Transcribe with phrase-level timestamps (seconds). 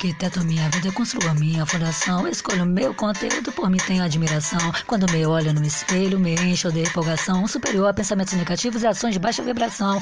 [0.00, 2.26] Arquiteto minha vida, construo a minha fundação.
[2.26, 4.58] Escolho meu conteúdo, por mim tenho admiração.
[4.86, 7.46] Quando me olho no espelho, me encho de empolgação.
[7.46, 10.00] Superior a pensamentos negativos e ações de baixa vibração.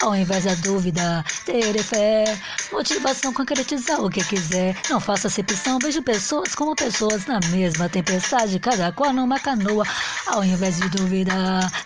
[0.00, 2.40] Ao invés da dúvida, ter fé.
[2.72, 4.78] Motivação, concretizar o que quiser.
[4.88, 9.84] Não faço acepção, vejo pessoas como pessoas na mesma tempestade, cada qual numa canoa.
[10.26, 11.34] Ao invés de dúvida,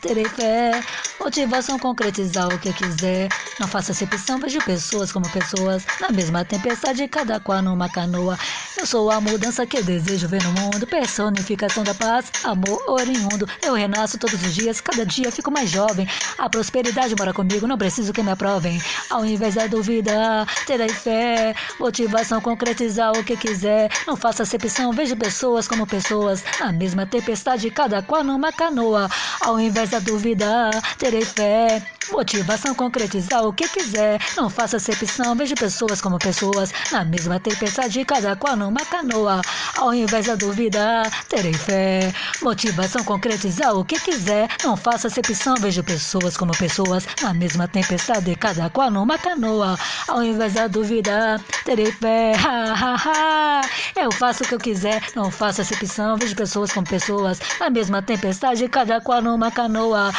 [0.00, 0.80] terei fé.
[1.18, 3.28] Motivação, concretizar o que quiser.
[3.58, 8.38] Não faço acepção, vejo pessoas como pessoas na mesma tempestade, cada qual numa canoa.
[8.76, 13.48] Eu sou a mudança que desejo ver no mundo, personificação da paz, amor oriundo.
[13.62, 16.06] Eu renasço todos os dias, cada dia fico mais jovem.
[16.38, 18.80] A prosperidade mora comigo, não preciso que me aprovem.
[19.10, 23.90] Ao invés da dúvida, terei fé, motivação, concretizar o que quiser.
[24.06, 29.08] Não faça acepção, vejo pessoas como pessoas, na mesma tempestade, cada qual numa canoa.
[29.40, 34.20] Ao invés da dúvida, terei fé, motivação, concretizar o que quiser.
[34.36, 39.40] Não faça acepção, vejo pessoas como pessoas, na mesma tempestade, cada qual numa canoa.
[39.76, 42.12] Ao invés da dúvida, terei fé.
[42.42, 44.48] Motivação, concretizar o que quiser.
[44.64, 49.78] Não faça acepção, vejo pessoas como pessoas, na mesma tempestade, cada qual numa canoa.
[50.06, 52.32] Ao invés da dúvida, terei fé.
[52.36, 53.60] Ha, ha, ha.
[53.96, 58.02] Eu faço o que eu quiser, não faço acepção, vejo pessoas como pessoas, na mesma
[58.02, 60.10] tempestade, cada qual numa canoa.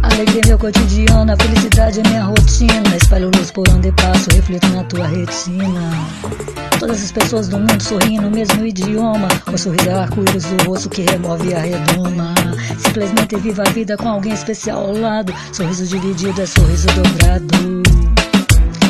[0.00, 2.96] Alegria é meu cotidiano, a felicidade é minha rotina.
[2.96, 5.90] Espalho luz por onde passo, reflito na tua retina.
[6.78, 9.28] Todas as pessoas do mundo sorriem no mesmo idioma.
[9.52, 12.34] O sorriso é arco-íris do rosto que remove a redoma.
[12.78, 15.34] Simplesmente viva a vida com alguém especial ao lado.
[15.52, 17.82] Sorriso dividido é sorriso dobrado.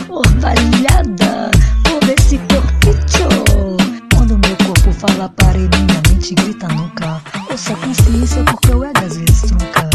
[0.09, 1.50] Orvalhada
[1.83, 4.06] por esse corpito.
[4.14, 7.42] Quando meu corpo fala para minha mente grita nunca.
[7.53, 9.91] Ouça a consciência porque eu é das vezes trunca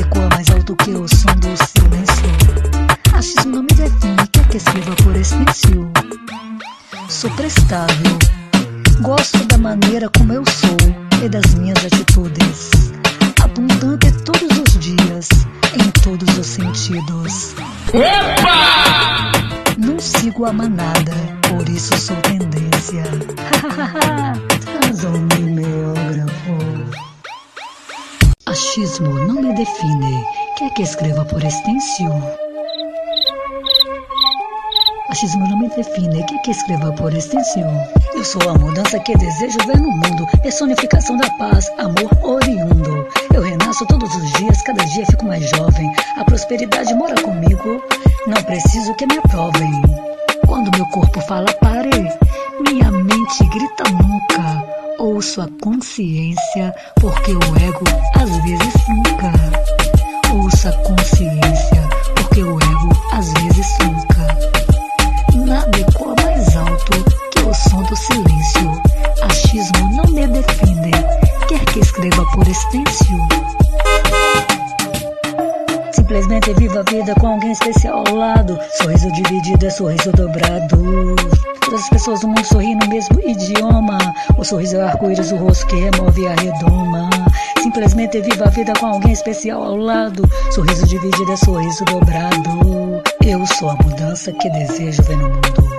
[0.00, 2.30] ecoa mais alto que o som do silêncio.
[3.12, 5.90] Achismo não me define, quer que escreva por extensio.
[7.08, 8.16] Sou prestável,
[9.00, 10.76] gosto da maneira como eu sou
[11.20, 12.70] e das minhas atitudes.
[13.42, 15.28] Abundante todos os dias,
[15.74, 17.56] em todos os sentidos.
[17.92, 19.67] Opa!
[19.78, 21.12] Não sigo a manada,
[21.48, 23.04] por isso sou tendência.
[24.82, 26.58] Transou-me meógrafo.
[28.44, 30.24] Achismo não me define.
[30.56, 32.10] Quer que escreva por extensio?
[35.10, 36.24] Achismo não me define.
[36.24, 37.88] Quer que escreva por extensão?
[38.14, 40.26] Eu sou a mudança que desejo ver no mundo.
[40.42, 42.77] Personificação da paz, amor oriundo.
[43.68, 45.92] Renasço todos os dias, cada dia fico mais jovem.
[46.16, 47.82] A prosperidade mora comigo.
[48.26, 49.70] Não preciso que me aprovem.
[50.46, 52.10] Quando meu corpo fala pare,
[52.62, 54.64] minha mente grita nunca
[54.98, 57.84] ouço a consciência, porque o ego
[58.14, 59.32] às vezes nunca.
[60.32, 65.46] Ouça a consciência, porque o ego às vezes nunca.
[65.46, 68.82] Nada ecoa mais alto que o som do silêncio.
[69.24, 70.90] Achismo não me define,
[71.46, 73.57] quer que escreva por extensio.
[76.18, 78.58] Simplesmente viva a vida com alguém especial ao lado.
[78.72, 81.14] Sorriso dividido é sorriso dobrado.
[81.64, 83.98] Todas as pessoas do mundo sorriem no mesmo idioma.
[84.36, 87.08] O sorriso é o arco-íris, o rosto que remove a redoma.
[87.62, 90.28] Simplesmente viva a vida com alguém especial ao lado.
[90.50, 93.00] Sorriso dividido é sorriso dobrado.
[93.24, 95.77] Eu sou a mudança que desejo ver no mundo.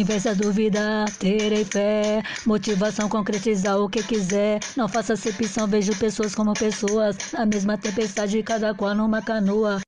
[0.00, 2.22] Ao invés da dúvida, terei fé.
[2.46, 4.58] Motivação, concretizar o que quiser.
[4.74, 7.18] Não faça acepção, vejo pessoas como pessoas.
[7.34, 9.78] Na mesma tempestade, cada qual numa canoa.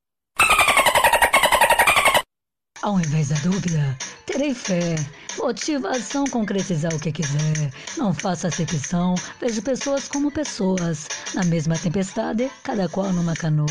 [2.83, 4.97] Ao invés da dúvida, terei fé.
[5.39, 7.71] Motivação, concretizar o que quiser.
[7.97, 11.07] Não faça acepção, vejo pessoas como pessoas.
[11.33, 13.67] Na mesma tempestade, cada qual numa canoa.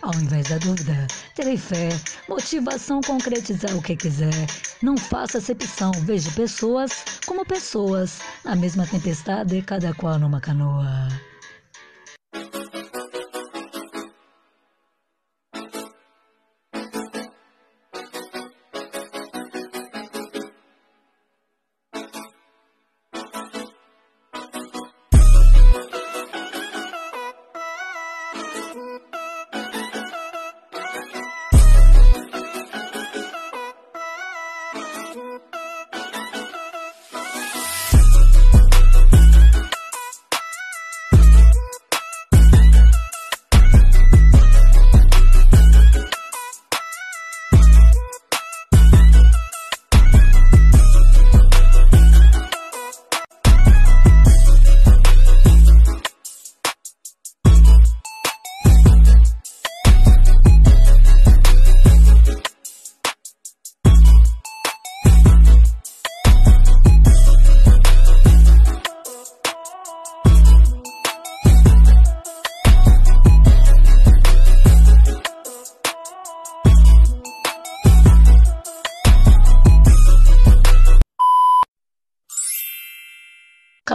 [0.00, 1.88] Ao invés da dúvida, terei fé.
[2.28, 4.46] Motivação, concretizar o que quiser.
[4.80, 8.20] Não faça acepção, vejo pessoas como pessoas.
[8.44, 11.08] Na mesma tempestade, cada qual numa canoa.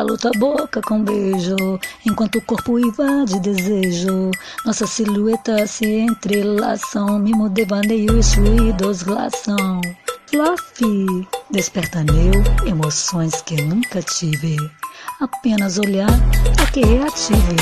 [0.06, 1.56] Calo tua boca com beijo,
[2.06, 4.30] enquanto o corpo invade desejo.
[4.64, 9.82] Nossa silhueta se entrelaçam, mimo devaneio e fluidos glaçam.
[10.28, 12.34] Fluffy, desperta meu
[12.68, 14.56] emoções que nunca tive.
[15.20, 16.12] Apenas olhar
[16.62, 17.56] é que reative.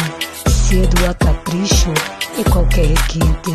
[0.49, 1.93] Cedo a capricho
[2.37, 3.51] e qualquer requinte.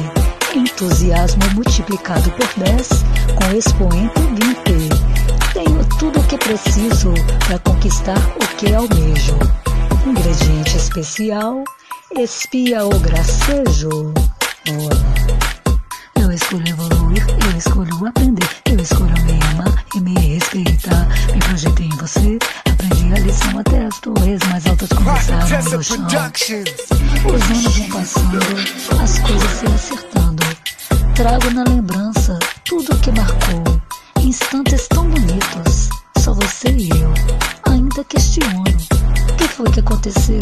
[0.54, 2.88] Entusiasmo multiplicado por 10
[3.36, 4.20] com expoente
[4.64, 5.28] 20.
[5.52, 7.12] Tenho tudo o que preciso
[7.46, 9.38] para conquistar o que almejo.
[10.04, 11.62] Ingrediente especial,
[12.18, 14.12] espia o gracejo.
[16.20, 21.06] Eu escolho evoluir, eu escolho aprender, eu escolho me amar e me respeitar.
[21.32, 22.38] Me projetei em você,
[22.68, 26.06] aprendi a lição até as torres mais altas começaram no chão.
[26.08, 30.42] Os anos vão passando, as coisas se acertando.
[31.14, 33.80] Trago na lembrança tudo o que marcou.
[34.20, 35.88] Instantes tão bonitos,
[36.18, 37.57] só você e eu.
[37.98, 40.38] Ainda questiono, o que foi que aconteceu?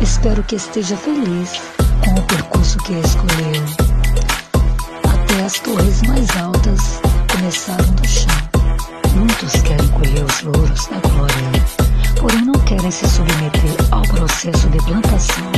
[0.00, 1.60] Espero que esteja feliz
[2.04, 3.64] com o percurso que escolheu.
[5.02, 8.30] Até as torres mais altas começaram do chão.
[9.16, 11.64] Muitos querem colher os louros da glória,
[12.20, 15.52] porém não querem se submeter ao processo de plantação.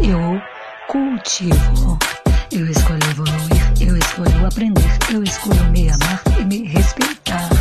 [0.00, 0.42] Eu
[0.88, 1.96] cultivo.
[2.50, 7.57] Eu escolho evoluir, eu escolho aprender, eu escolho me amar e me respeitar.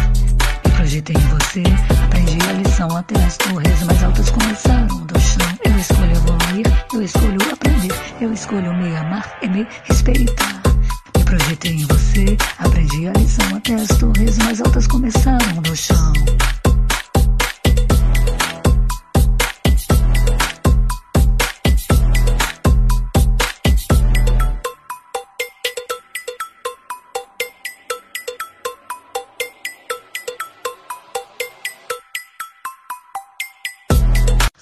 [0.87, 1.63] Projetei em você,
[2.05, 5.59] aprendi a lição até as torres mais altas começaram do chão.
[5.65, 10.61] Eu escolho evoluir, eu escolho aprender, eu escolho me amar e me respeitar.
[11.17, 16.13] Me projetei em você, aprendi a lição até as torres mais altas começaram do chão.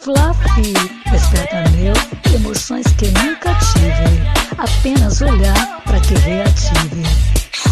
[0.05, 0.71] Fluffy,
[1.11, 1.91] desperta meu,
[2.35, 4.21] emoções que nunca tive.
[4.55, 7.01] Apenas olhar para que reative.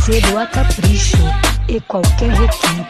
[0.03, 1.19] Cedo a capricho
[1.67, 2.89] e qualquer requinte.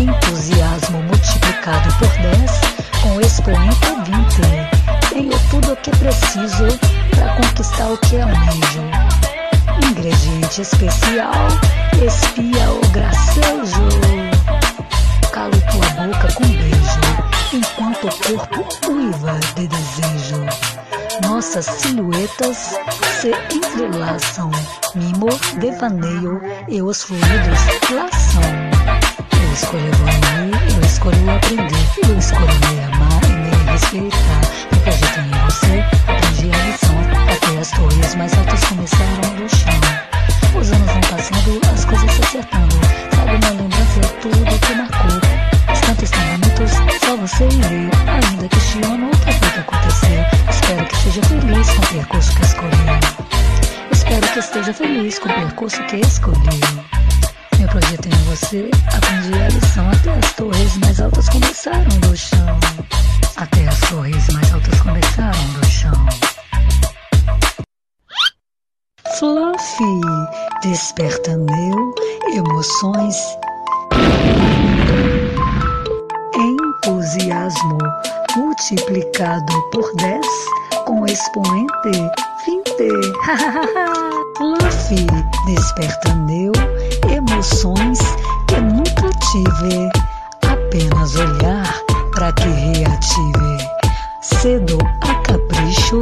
[0.00, 2.60] Entusiasmo multiplicado por 10
[3.02, 3.76] com expoente
[4.06, 5.10] 20.
[5.10, 6.78] Tenho tudo o que preciso
[7.10, 8.88] para conquistar o que almejo.
[9.86, 11.46] Ingrediente especial,
[12.06, 13.88] espia o gracejo.
[15.30, 16.71] Calo tua boca com beijo
[17.54, 20.46] enquanto o corpo uiva de desejo.
[21.22, 22.78] Nossas silhuetas
[23.20, 24.50] se entrelaçam,
[24.94, 25.28] mimo,
[25.58, 27.60] devaneio e os fluidos
[27.90, 28.42] laçam.
[29.32, 34.40] Eu escolho evoluir, eu escolho aprender, eu escolho me amar e me respeitar.
[34.72, 36.96] Me projeto em você, aprendi a lição,
[37.30, 40.58] até as torres mais altas começaram do chão.
[40.58, 42.76] Os anos vão passando, as coisas se acertando.
[43.14, 45.21] Sabe, minha lembrança é tudo que marcou.
[47.22, 47.44] Você.
[47.44, 50.24] Ainda questiono o que foi que aconteceu.
[50.50, 53.00] Espero que seja feliz com o percurso que escolheu.
[53.92, 56.84] Espero que esteja feliz com o percurso que escolheu.
[57.58, 62.58] Meu projeto em você, aprendi a lição até as torres mais altas começaram do chão.
[63.36, 66.06] Até as torres mais altas começaram do chão.
[69.16, 70.00] Fluffy,
[70.62, 71.94] desperta meu
[72.34, 73.16] emoções
[76.82, 77.78] entusiasmo
[78.36, 80.26] multiplicado por 10
[80.84, 82.10] com expoente
[82.44, 82.88] 20.
[84.36, 85.06] Fluffy,
[85.46, 86.12] desperta
[87.08, 87.98] emoções
[88.48, 89.90] que nunca tive.
[90.42, 91.72] Apenas olhar
[92.14, 93.58] para que reative.
[94.20, 96.00] Cedo a capricho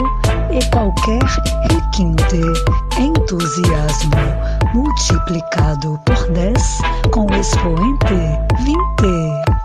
[0.50, 1.22] e qualquer
[1.70, 2.40] requinte.
[2.98, 4.16] Entusiasmo
[4.72, 6.78] multiplicado por 10
[7.10, 8.14] com expoente
[8.64, 9.59] 20.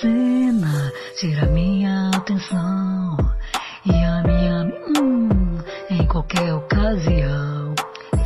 [0.00, 3.16] Cena, tira minha atenção.
[3.86, 5.58] Yami, yami, hum,
[5.90, 7.74] em qualquer ocasião.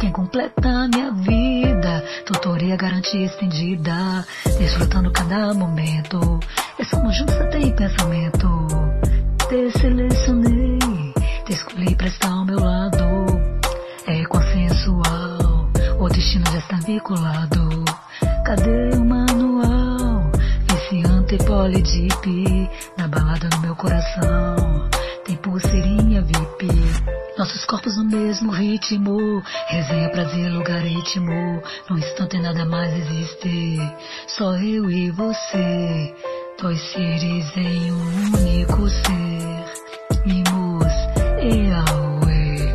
[0.01, 4.27] Quem completa minha vida, tutoria garantia estendida,
[4.59, 6.41] desfrutando cada momento.
[6.79, 8.67] E somos juntos até em pensamento.
[9.49, 10.79] Te selecionei,
[11.45, 13.27] te escolhi pra estar ao meu lado.
[14.07, 17.85] É consensual, o destino já está vinculado.
[18.47, 19.20] Cadê manual?
[22.97, 24.89] Na balada no meu coração.
[25.27, 26.69] Tem pulseirinha VIP.
[27.37, 29.43] Nossos corpos no mesmo ritmo.
[29.69, 31.63] Resenha, prazer, logaritmo.
[31.91, 33.79] No instante nada mais existe.
[34.27, 36.15] Só eu e você.
[36.63, 39.65] Dois seres em um único ser.
[40.25, 40.93] Mimos
[41.43, 42.73] e Aue.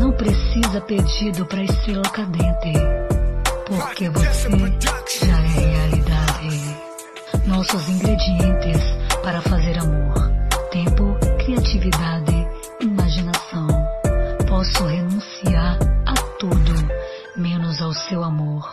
[0.00, 2.72] Não precisa pedido pra estrela cadente.
[3.64, 4.50] Porque você
[5.24, 5.43] já é.
[7.54, 8.82] Nossos ingredientes
[9.22, 10.12] para fazer amor.
[10.72, 12.48] Tempo, criatividade,
[12.80, 13.68] imaginação.
[14.48, 16.72] Posso renunciar a tudo,
[17.36, 18.68] menos ao seu amor.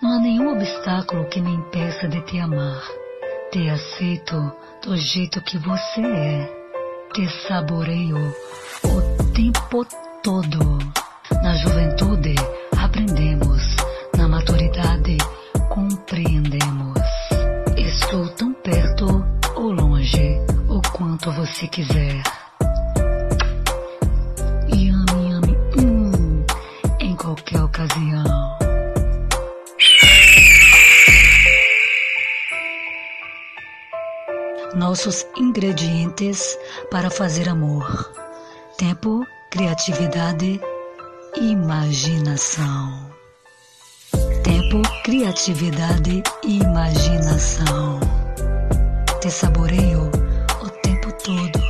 [0.00, 2.80] Não há nenhum obstáculo que me impeça de te amar.
[3.50, 4.52] Te aceito
[4.84, 6.48] do jeito que você é.
[7.12, 8.18] Te saboreio
[8.84, 9.84] o tempo
[10.22, 10.78] todo.
[11.42, 12.36] Na juventude,
[12.78, 13.74] aprendemos.
[14.16, 15.18] Na maturidade,
[15.68, 17.01] compreendemos.
[17.92, 19.04] Estou tão perto
[19.54, 22.22] ou longe, o quanto você quiser.
[24.74, 26.44] Yami, yami, hum,
[26.98, 28.24] em qualquer ocasião.
[34.74, 36.58] Nossos ingredientes
[36.90, 38.10] para fazer amor:
[38.78, 40.58] tempo, criatividade,
[41.36, 43.11] imaginação.
[45.04, 47.98] Criatividade e imaginação.
[49.20, 50.08] Te saboreio
[50.62, 51.60] o tempo todo.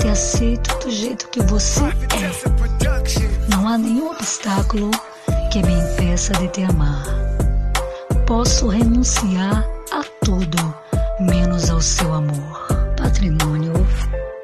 [0.00, 3.50] Te aceito do jeito que você é.
[3.50, 4.90] Não há nenhum obstáculo
[5.52, 7.04] que me impeça de te amar.
[8.26, 10.74] Posso renunciar a tudo,
[11.20, 12.66] menos ao seu amor.
[12.96, 13.74] Patrimônio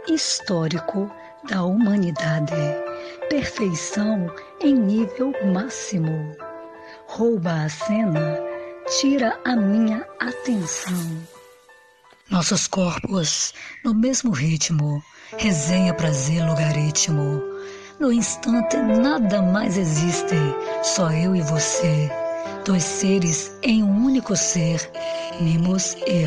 [0.06, 1.10] histórico
[1.48, 2.52] da humanidade.
[3.30, 6.36] Perfeição em nível máximo.
[7.16, 8.38] Rouba a cena,
[9.00, 11.26] tira a minha atenção.
[12.28, 15.02] Nossos corpos no mesmo ritmo,
[15.38, 17.42] resenha, prazer, logaritmo.
[17.98, 20.36] No instante nada mais existe,
[20.82, 22.10] só eu e você.
[22.66, 24.78] Dois seres em um único ser,
[25.40, 26.26] Mimos e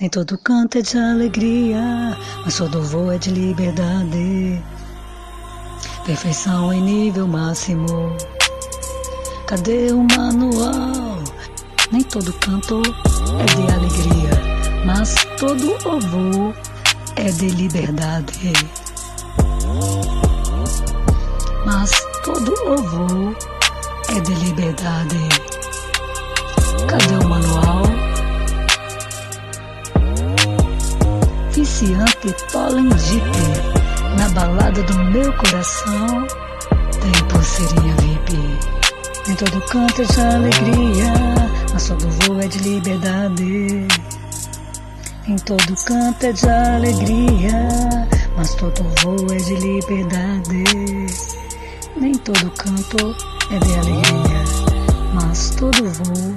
[0.00, 4.62] Nem todo canto é de alegria, mas todo voo é de liberdade.
[6.06, 8.16] Perfeição em nível máximo.
[9.48, 11.24] Cadê o manual?
[11.90, 12.80] Nem todo canto
[13.40, 14.30] é de alegria,
[14.86, 15.76] mas todo
[16.06, 16.54] voo
[17.16, 18.52] é de liberdade.
[21.66, 21.90] Mas
[22.22, 23.34] todo voo
[24.16, 25.28] é de liberdade.
[26.86, 27.47] Cadê o manual?
[31.68, 33.32] Viciante pólen dip.
[34.16, 36.26] Na balada do meu coração
[37.00, 39.30] tem pulseirinha VIP.
[39.30, 41.12] Em todo canto é de alegria,
[41.72, 43.86] mas todo voo é de liberdade.
[45.28, 47.68] Em todo canto é de alegria,
[48.34, 50.64] mas todo voo é de liberdade.
[52.00, 53.14] Nem todo canto
[53.50, 54.44] é de alegria,
[55.12, 56.34] mas todo voo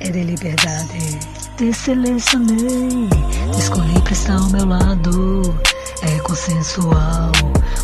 [0.00, 1.33] é de liberdade.
[1.56, 3.08] Te selecionei,
[3.56, 5.54] escolhi pra estar ao meu lado.
[6.02, 7.30] É consensual,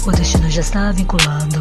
[0.05, 1.61] o destino já está vinculado.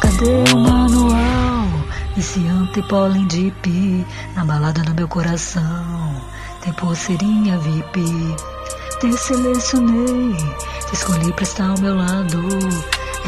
[0.00, 1.68] Cadê o manual?
[2.16, 5.62] Viciante pólen de pi, na balada no meu coração.
[6.62, 8.02] Tem pulseirinha VIP.
[8.98, 10.34] Te selecionei,
[10.88, 12.38] te escolhi pra estar ao meu lado.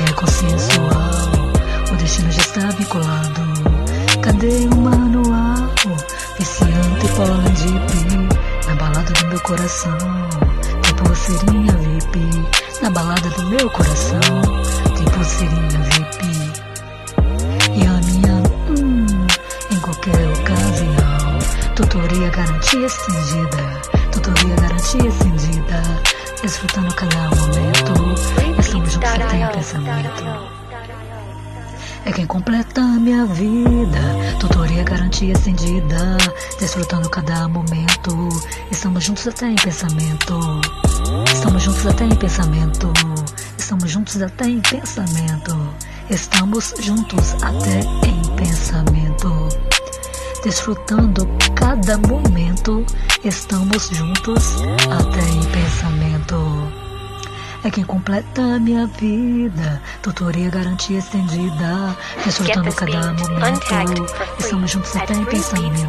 [0.08, 3.42] É consensual, o destino já está vinculado.
[4.22, 5.50] Cadê o manual?
[6.40, 9.98] Viciante pólen de pi, na balada do meu coração.
[10.82, 12.48] Tem pulseirinha VIP,
[12.80, 14.20] na balada do meu coração.
[14.96, 16.24] Tem pulseirinha VIP.
[17.76, 19.26] E a minha, hum,
[19.70, 21.74] em qualquer ocasião.
[21.76, 25.82] Tutoria garantia estendida, tutoria garantia estendida.
[26.40, 28.14] Desfrutando cada momento,
[28.58, 30.59] estamos juntos até em pensamento.
[32.04, 34.00] É quem completa minha vida.
[34.38, 36.16] Tutoria garantia estendida.
[36.58, 38.28] Desfrutando cada momento.
[38.70, 40.40] Estamos juntos até em pensamento.
[41.32, 42.92] Estamos juntos até em pensamento.
[43.58, 45.74] Estamos juntos até em pensamento.
[46.08, 49.48] Estamos juntos até em pensamento.
[50.42, 52.84] Desfrutando cada momento.
[53.22, 54.56] Estamos juntos
[54.88, 56.79] até em pensamento
[57.64, 59.82] é quem completa a minha vida.
[60.02, 64.06] Tutoria garantia estendida, desfrutando cada momento.
[64.38, 65.88] Estamos juntos até em pensamento.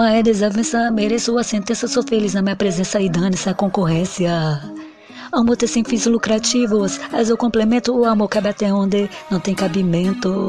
[0.00, 1.86] Amar é desavença, mereço a sentença.
[1.86, 4.32] Sou feliz na minha presença e dane-se a concorrência.
[5.30, 7.94] Amo ter sem fins lucrativos, és o complemento.
[7.94, 10.48] O amor cabe até onde não tem cabimento.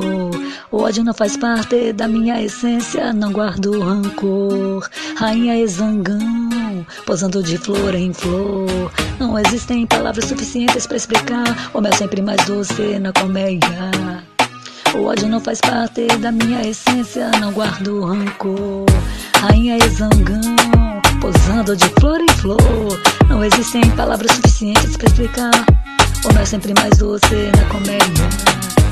[0.72, 4.88] O ódio não faz parte da minha essência, não guardo rancor.
[5.18, 8.90] Rainha exangão, posando de flor em flor.
[9.20, 11.72] Não existem palavras suficientes para explicar.
[11.74, 14.21] O mel sempre mais doce na colmeia.
[14.94, 18.86] O ódio não faz parte da minha essência, não guardo rancor.
[19.40, 20.42] Rainha exangão,
[21.22, 23.02] posando de flor em flor.
[23.30, 25.52] Não existem palavras suficientes para explicar.
[26.30, 28.30] O mel sempre mais doce na comédia.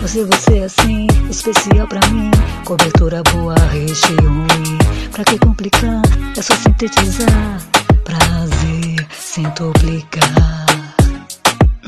[0.02, 2.32] Você, você assim, especial pra mim.
[2.66, 4.78] Cobertura boa, recheio ruim.
[5.12, 6.02] Pra que complicar?
[6.38, 7.62] É só sintetizar.
[8.06, 10.66] Prazer, sem duplicar.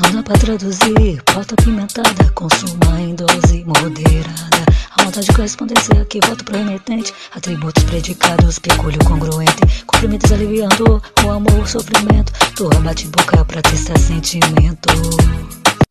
[0.02, 4.66] Não dá pra traduzir, pauta pimentada, consuma em dose moderada.
[4.98, 7.14] A vontade de correspondência aqui, voto pro remetente.
[7.36, 9.84] Atributos predicados, pecúlio congruente.
[9.86, 12.34] Cumprimentos aliviando o amor, o sofrimento.
[12.56, 14.90] Tua bate-boca pra testar sentimento.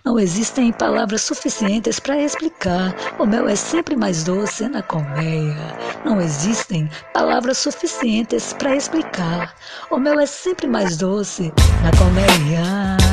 [0.05, 2.95] Não existem palavras suficientes para explicar.
[3.19, 5.77] O mel é sempre mais doce na colmeia.
[6.05, 9.55] Não existem palavras suficientes para explicar.
[9.91, 13.10] O mel é sempre mais doce na colmeia.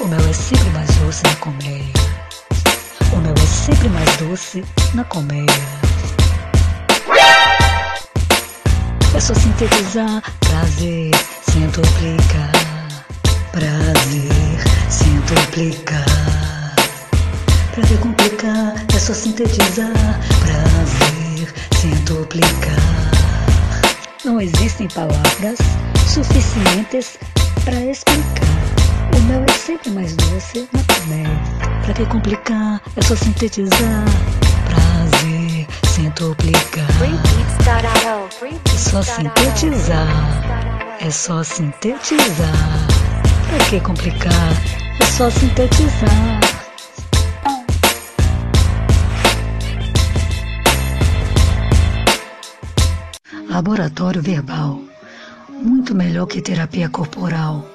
[0.00, 1.92] O mel é sempre mais doce na colmeia.
[3.12, 5.46] O mel é sempre mais doce na colmeia.
[9.14, 11.10] É só sintetizar prazer
[11.48, 12.52] sem duplicar.
[13.52, 14.58] Prazer
[14.90, 16.74] sem duplicar.
[17.72, 19.92] Pra decomplicar é só sintetizar.
[20.40, 22.74] Prazer, centuplicar.
[24.24, 25.58] Não existem palavras
[26.06, 27.16] suficientes
[27.64, 28.63] para explicar.
[29.24, 31.40] O mel é sempre mais doce na colmeia.
[31.82, 32.78] Pra que complicar?
[32.94, 34.04] É só sintetizar.
[34.68, 36.86] Prazer, centuplicar.
[38.66, 40.98] É só sintetizar.
[41.00, 42.86] É só sintetizar.
[43.48, 44.52] Pra que complicar?
[45.00, 46.40] É só sintetizar.
[53.48, 54.80] Laboratório verbal.
[55.48, 57.73] Muito melhor que terapia corporal.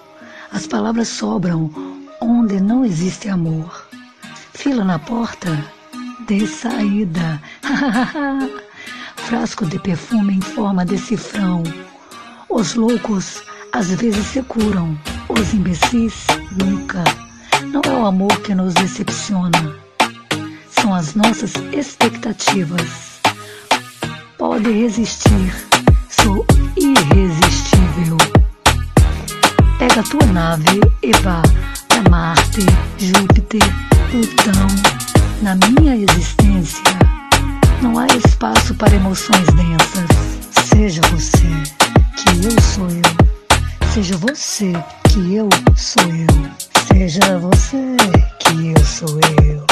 [0.52, 1.72] As palavras sobram
[2.22, 3.88] onde não existe amor.
[4.54, 5.64] Fila na porta,
[6.28, 7.42] de saída.
[9.16, 11.64] Frasco de perfume em forma de cifrão.
[12.50, 14.98] Os loucos às vezes se curam,
[15.30, 16.26] os imbecis
[16.58, 17.04] nunca.
[17.66, 19.76] Não é o amor que nos decepciona,
[20.72, 23.22] são as nossas expectativas.
[24.38, 25.54] Pode resistir,
[26.10, 27.69] sou irresistível.
[29.80, 31.42] Pega a tua nave e vá
[31.88, 32.65] para Marte,
[32.98, 33.62] Júpiter,
[34.12, 34.68] Plutão.
[35.42, 36.84] Na minha existência
[37.82, 40.10] não há espaço para emoções densas.
[40.68, 41.48] Seja você,
[42.18, 43.94] que eu sou eu.
[43.94, 44.74] Seja você,
[45.08, 46.52] que eu sou eu.
[46.86, 47.96] Seja você,
[48.39, 49.65] que eu sou eu.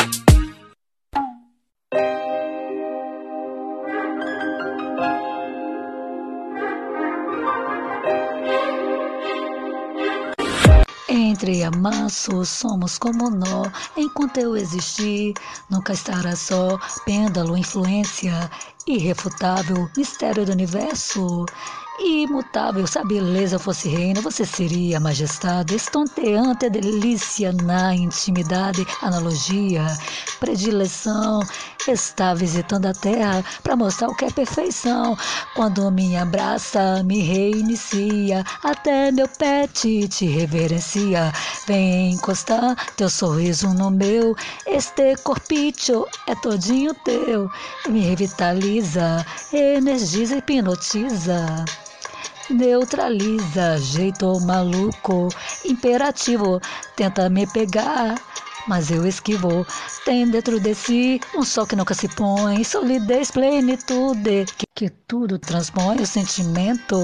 [11.29, 15.33] Entre amassos somos como nó, enquanto eu existir,
[15.69, 16.79] nunca estará só.
[17.03, 18.49] Pêndulo, influência
[18.87, 21.45] irrefutável, mistério do universo.
[21.99, 29.83] Imutável, se a beleza fosse reina, você seria majestade, estonteante, delícia na intimidade, analogia,
[30.39, 31.39] predileção,
[31.87, 35.17] está visitando a terra para mostrar o que é perfeição.
[35.55, 41.33] Quando me abraça, me reinicia, até meu pet te reverencia.
[41.65, 44.35] Vem encostar teu sorriso no meu,
[44.67, 47.49] este corpicho é todinho teu.
[47.89, 51.65] Me revitaliza, energiza, hipnotiza
[52.49, 55.27] neutraliza, jeito maluco,
[55.65, 56.61] imperativo,
[56.95, 58.15] tenta me pegar,
[58.67, 59.65] mas eu esquivo.
[60.05, 65.39] Tem dentro de si um sol que nunca se põe, solidez, plenitude, que, que tudo
[65.39, 66.97] transpõe o sentimento.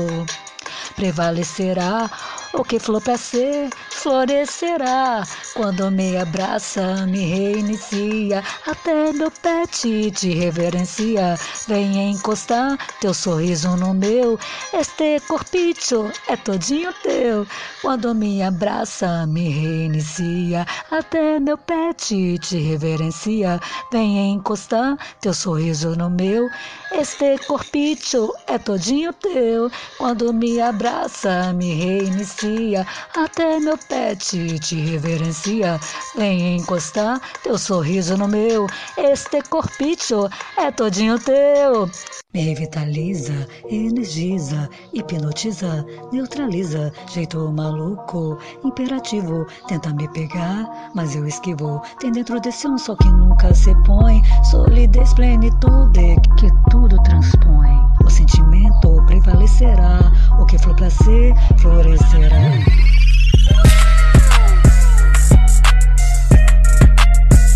[0.96, 2.10] Prevalecerá
[2.54, 5.24] o que for para ser, florescerá.
[5.56, 8.44] Quando me abraça, me reinicia.
[8.68, 11.36] Até meu pet te reverencia.
[11.68, 14.40] Vem encostar teu sorriso no meu.
[14.72, 17.48] Este corpicho é todinho teu.
[17.82, 20.66] Quando me abraça, me reinicia.
[20.92, 23.60] Até meu pet te reverencia.
[23.92, 26.48] Vem encostar teu sorriso no meu.
[26.92, 29.72] Este corpicho é todinho teu.
[29.98, 32.43] Quando me abraça, me reinicia
[33.16, 35.80] até meu pet te reverencia.
[36.16, 41.90] Vem encostar teu sorriso no meu, este corpicho é todinho teu.
[42.34, 51.80] Me revitaliza, energiza, hipnotiza, neutraliza, jeito maluco, imperativo, tenta me pegar, mas eu esquivo.
[52.00, 57.53] Tem dentro desse um sol que nunca se põe, solidez, plenitude, que tudo transpõe.
[59.24, 62.52] Prevalecerá, o que for pra ser, florescerá.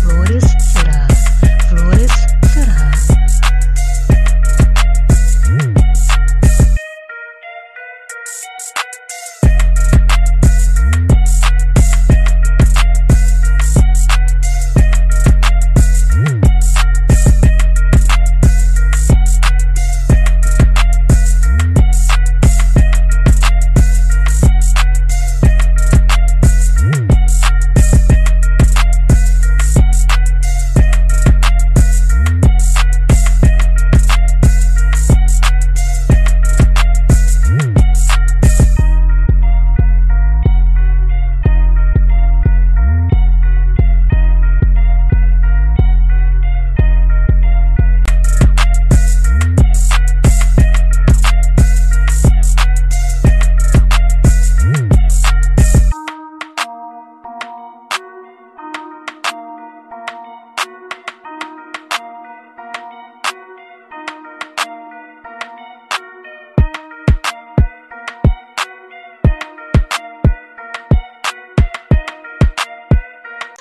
[0.00, 0.57] Flores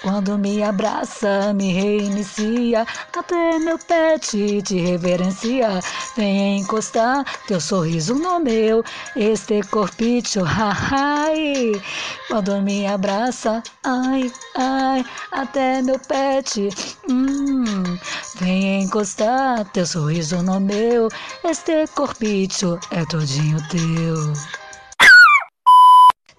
[0.07, 5.81] Quando me abraça, me reinicia, até meu pet te reverencia.
[6.15, 8.81] Vem encostar teu sorriso no meu,
[9.17, 11.73] este corpício, ai.
[12.29, 16.69] Quando me abraça, ai, ai, até meu pet,
[17.09, 17.65] hum.
[18.35, 21.09] Vem encostar teu sorriso no meu,
[21.43, 24.33] este corpício é todinho teu.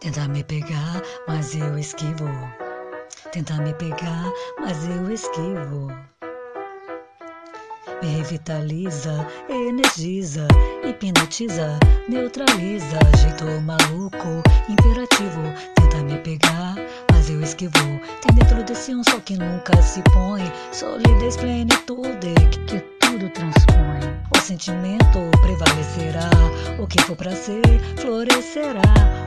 [0.00, 2.24] Tenta me pegar, mas eu esquivo.
[3.32, 5.92] Tenta me pegar, mas eu esquivo.
[8.02, 10.46] Me revitaliza, energiza,
[10.82, 12.98] hipnotiza, neutraliza.
[13.18, 15.42] Jeito maluco, imperativo.
[15.74, 16.74] Tenta me pegar,
[17.12, 17.72] mas eu esquivo.
[18.22, 20.42] Tem dentro desse um sol que nunca se põe.
[20.72, 24.00] Solidez, plenitude, que, que tudo transpõe.
[24.34, 26.30] O sentimento prevalecerá.
[26.78, 27.62] O que for pra ser,
[27.96, 28.82] florescerá.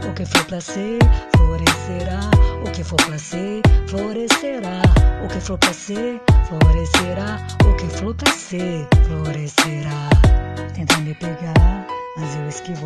[0.10, 1.00] O que for pra ser,
[1.36, 2.20] florescerá.
[2.66, 4.82] O que for pra ser, florescerá.
[5.24, 7.38] O que for pra ser, florescerá.
[7.66, 10.10] O que for pra ser, florescerá.
[10.74, 11.86] Tenta me pegar,
[12.18, 12.86] mas eu esquivo.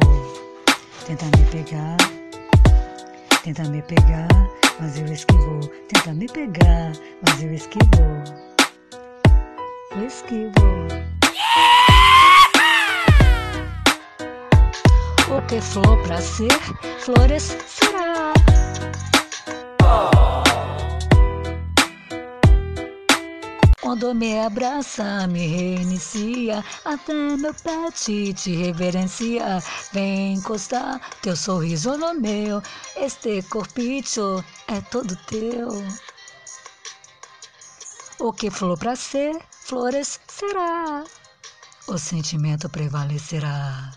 [1.06, 1.98] Tenta me pegar.
[3.44, 4.28] Tenta me pegar,
[4.80, 5.60] mas eu esquivo.
[5.88, 6.92] Tenta me pegar,
[7.28, 7.84] mas eu esquivo.
[9.96, 10.52] Eu esquivo.
[15.30, 16.52] O que flor pra ser,
[17.00, 17.58] flores
[23.86, 29.62] Quando me abraça, me reinicia, até meu pet te reverencia.
[29.94, 32.64] Vem encostar teu sorriso no meu,
[32.96, 35.70] este corpício é todo teu.
[38.18, 41.04] O que flor pra ser, flores será.
[41.88, 43.92] O sentimento prevalecerá.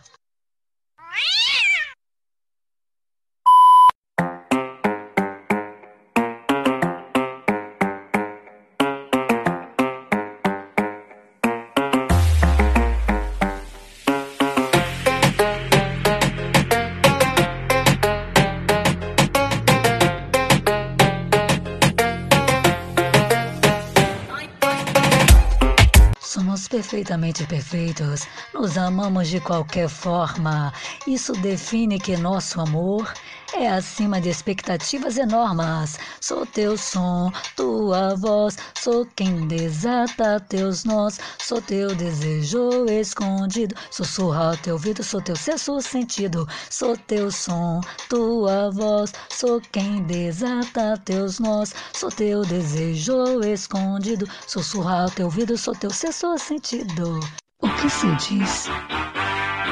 [27.08, 30.70] Perfeitamente perfeitos, nos amamos de qualquer forma.
[31.06, 33.10] Isso define que nosso amor
[33.54, 35.98] é acima de expectativas enormes.
[36.20, 41.18] Sou teu som, tua voz, sou quem desata teus nós.
[41.38, 46.46] Sou teu desejo escondido, sussurra teu ouvido, sou teu sexto sentido.
[46.70, 51.74] Sou teu som, tua voz, sou quem desata teus nós.
[51.94, 57.20] Sou teu desejo escondido, sussurra teu ouvido, sou teu sexto sentido.
[57.60, 58.68] O que se diz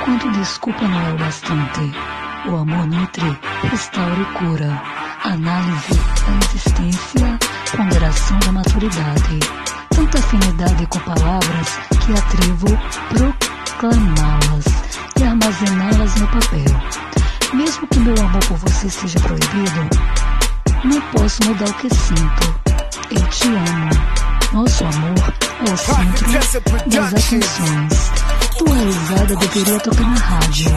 [0.05, 2.26] quando desculpa não é o bastante?
[2.49, 3.39] O amor nutre,
[3.71, 4.83] restaura e cura.
[5.25, 7.39] Análise da existência,
[7.77, 9.41] ponderação da maturidade.
[9.91, 11.69] Tanta afinidade com palavras
[12.05, 12.79] que atrevo
[13.09, 14.65] proclamá-las
[15.19, 16.81] e armazená-las no papel.
[17.53, 19.91] Mesmo que meu amor por você seja proibido,
[20.85, 22.61] não posso mudar o que sinto.
[23.11, 23.91] Eu te amo.
[24.53, 25.35] Nosso amor
[25.67, 28.13] é o centro das atenções.
[28.57, 30.71] Tua risada deveria tocar na rádio.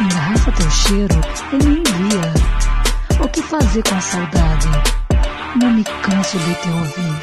[0.00, 1.20] Engarrafa teu cheiro
[1.52, 2.32] e me envia.
[3.22, 4.68] O que fazer com a saudade?
[5.60, 7.20] Não me canso de te ouvir.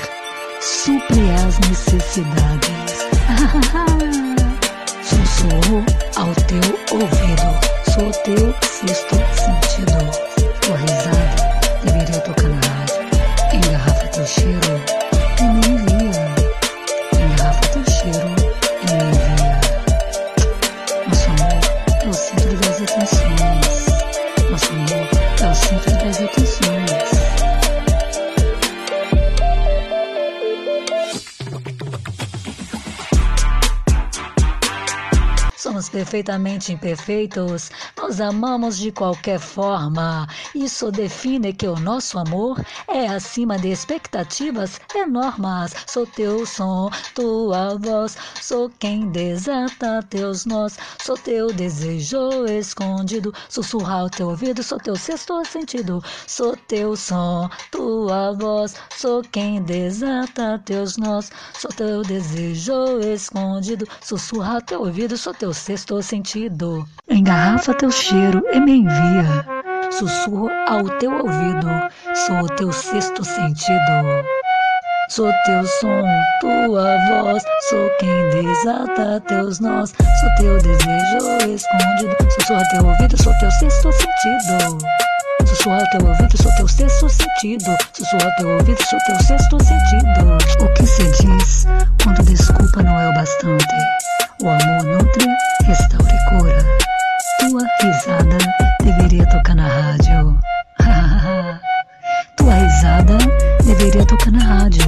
[0.61, 3.07] Supre as necessidades.
[5.01, 5.83] Sussurro
[6.17, 6.61] ao teu
[6.91, 7.49] ouvido.
[7.93, 9.97] Sou teu sexto sentido.
[10.61, 11.35] Tua risada
[11.83, 13.01] deveria tocar na rádio.
[13.53, 14.81] Engarrafa teu cheiro
[15.39, 15.76] e
[36.07, 37.69] perfeitamente imperfeitos,
[38.07, 40.27] nos amamos de qualquer forma.
[40.55, 45.75] Isso define que o nosso amor é acima de expectativas enormes.
[45.85, 50.77] Sou teu som, tua voz, sou quem desata teus nós.
[51.03, 56.01] Sou teu desejo escondido, sussurra ao teu ouvido, sou teu sexto sentido.
[56.25, 61.29] Sou teu som, tua voz, sou quem desata teus nós.
[61.59, 66.87] Sou teu desejo escondido, sussurra ao teu ouvido, sou teu sexto sentido.
[67.09, 69.45] Engarrafa teu cheiro e me envia.
[69.91, 71.67] Sussurro ao teu ouvido,
[72.13, 74.23] sou o teu sexto sentido.
[75.09, 76.03] Sou teu som,
[76.41, 79.89] tua voz, sou quem desata teus nós.
[79.89, 84.77] Sou teu desejo escondido, sussurra teu ouvido, sou teu sexto sentido.
[85.47, 87.77] Sussurra Sussurrar teu ouvido, sou teu sexto sentido.
[87.93, 90.37] Sussurrar teu ouvido, sou teu sexto sentido.
[90.61, 91.65] O que se diz
[92.03, 93.65] quando desculpa não é o bastante?
[94.43, 95.27] O amor nutre,
[95.65, 96.96] restaura e cura.
[97.39, 98.37] Tua risada
[98.83, 100.39] deveria tocar na rádio.
[102.37, 103.17] Tua risada
[103.63, 104.85] deveria tocar na rádio.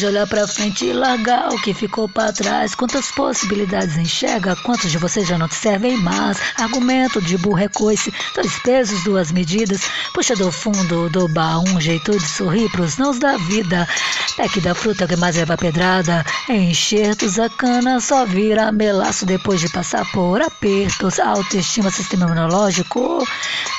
[0.00, 2.74] De olhar pra frente e largar o que ficou pra trás.
[2.74, 4.56] Quantas possibilidades enxerga?
[4.56, 6.38] Quantos de vocês já não te servem mais?
[6.56, 9.82] Argumento de burro é coice, dois pesos, duas medidas.
[10.14, 13.86] Puxa do fundo do bar, um jeito de sorrir pros nãos da vida.
[14.40, 16.24] Pack da fruta que mais leva pedrada.
[16.48, 21.20] Enxertos a cana só vira melaço depois de passar por apertos.
[21.20, 23.22] Autoestima, sistema imunológico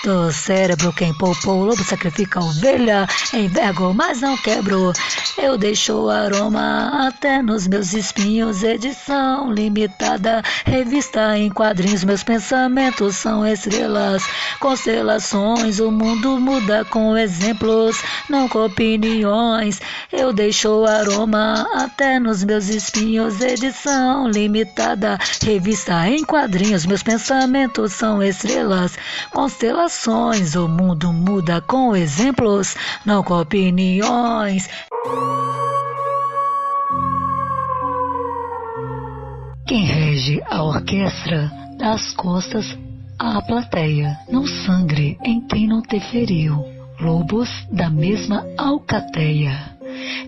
[0.03, 0.93] do cérebro.
[0.93, 3.07] Quem poupou o lobo sacrifica a ovelha.
[3.33, 4.93] Envergo, mas não quebro.
[5.35, 8.61] Eu deixo o aroma até nos meus espinhos.
[8.61, 12.03] Edição limitada, revista em quadrinhos.
[12.03, 14.23] Meus pensamentos são estrelas,
[14.59, 15.79] constelações.
[15.79, 19.81] O mundo muda com exemplos, não com opiniões.
[20.11, 23.39] Eu deixo o aroma até nos meus espinhos.
[23.39, 26.85] Edição limitada, revista em quadrinhos.
[26.85, 28.97] Meus pensamentos são estrelas,
[29.31, 30.55] constelações.
[30.55, 32.75] O mundo muda com exemplos,
[33.05, 34.69] não com opiniões.
[39.65, 42.65] Quem rege a orquestra dá as costas
[43.17, 44.17] à plateia.
[44.29, 46.65] Não sangre em quem não te feriu.
[46.99, 49.80] Lobos da mesma alcateia.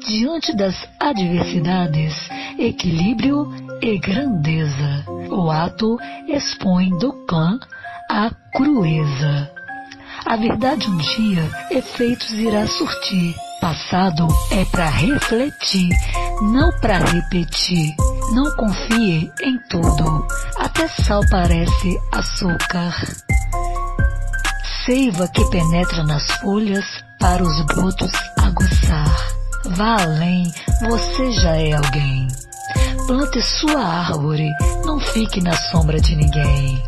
[0.08, 2.14] Diante das adversidades,
[2.58, 3.52] equilíbrio
[3.82, 5.06] e grandeza.
[5.30, 5.98] O ato
[6.28, 7.60] expõe do clã
[8.10, 9.52] a crueza.
[10.26, 13.36] A verdade um dia efeitos irá surtir.
[13.60, 15.90] Passado é para refletir,
[16.42, 17.96] não para repetir.
[18.34, 22.94] Não confie em tudo, até sal parece açúcar.
[24.86, 26.86] Seiva que penetra nas folhas
[27.20, 29.43] para os brotos aguçar.
[29.66, 32.28] Vá além, você já é alguém.
[33.08, 34.50] Plante sua árvore,
[34.86, 36.84] não fique na sombra de ninguém.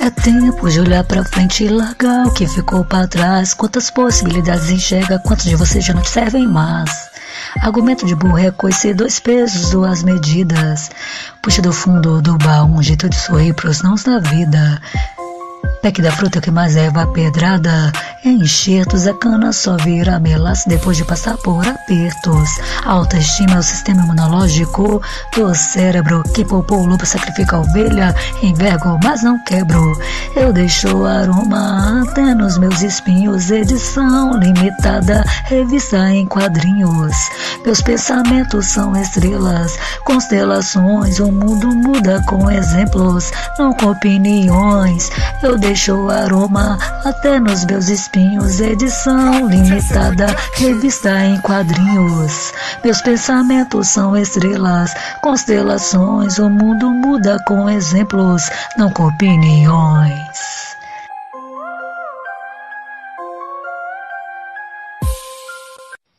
[0.00, 3.54] É tempo de olhar pra frente e largar o que ficou pra trás.
[3.54, 7.10] Quantas possibilidades enxerga, quantos de vocês já não te servem mais?
[7.60, 10.90] Argumento de burro é coice, dois pesos, duas medidas.
[11.40, 14.80] Puxa do fundo do baú um jeito de sorrir pros nãos da vida.
[15.84, 17.92] Pack da fruta que mais leva a pedrada.
[18.24, 22.48] Enxertos, a cana só vira melaço depois de passar por apertos.
[22.86, 25.02] Autoestima é o sistema imunológico
[25.36, 28.16] do cérebro que poupou o lobo, sacrifica a ovelha.
[28.42, 29.92] Envergo, mas não quebro.
[30.34, 33.50] Eu deixo o aroma até nos meus espinhos.
[33.50, 37.14] Edição limitada, revista em quadrinhos.
[37.62, 41.20] Meus pensamentos são estrelas, constelações.
[41.20, 45.10] O mundo muda com exemplos, não com opiniões.
[45.42, 48.60] Eu deixo o aroma até nos meus espinhos.
[48.60, 52.52] Edição limitada, revista em quadrinhos.
[52.84, 56.38] Meus pensamentos são estrelas, constelações.
[56.38, 58.48] O mundo muda com exemplos,
[58.78, 60.74] não com opiniões.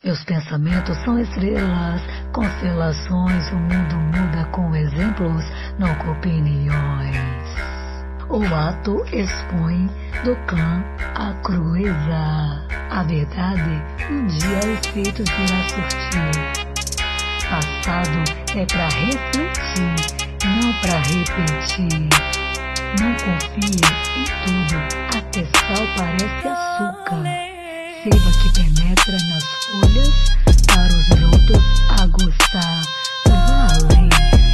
[0.04, 2.02] Meus pensamentos são estrelas,
[2.32, 3.50] constelações.
[3.50, 5.44] O mundo muda com exemplos,
[5.78, 7.45] não com opiniões
[8.28, 9.88] o ato expõe
[10.24, 10.82] do clã
[11.14, 12.66] a crueza.
[12.90, 16.66] A verdade um dia efeitos irá surtir.
[17.48, 18.24] Passado
[18.56, 19.94] é para refletir,
[20.44, 22.08] não para repetir.
[22.98, 24.78] Não confia em tudo,
[25.16, 27.22] até sal parece açúcar.
[28.02, 30.16] Seiva que penetra nas folhas
[30.66, 31.64] para os brotos
[32.00, 32.82] aguçar.
[33.28, 34.08] Vá além,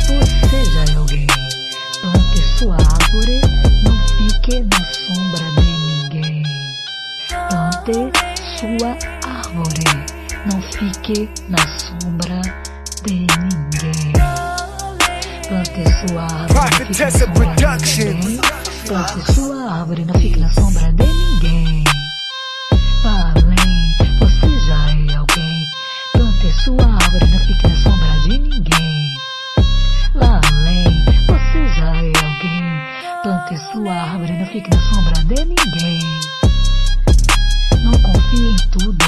[0.08, 1.26] você já é alguém.
[2.00, 3.41] Plante sua árvore
[4.42, 6.42] que na sombra de ninguém.
[7.84, 9.84] Plante sua árvore,
[10.50, 12.40] não fique na sombra
[13.04, 14.12] de ninguém.
[15.48, 18.40] Plante sua árvore, não fique na sombra de ninguém.
[18.86, 21.84] Plante sua árvore, não fique na sombra de ninguém.
[23.04, 25.66] Além, você já é alguém.
[26.12, 27.11] Plante sua árvore.
[33.22, 36.00] Plante sua árvore, não fique na sombra de ninguém.
[37.84, 39.04] Não confie em tudo,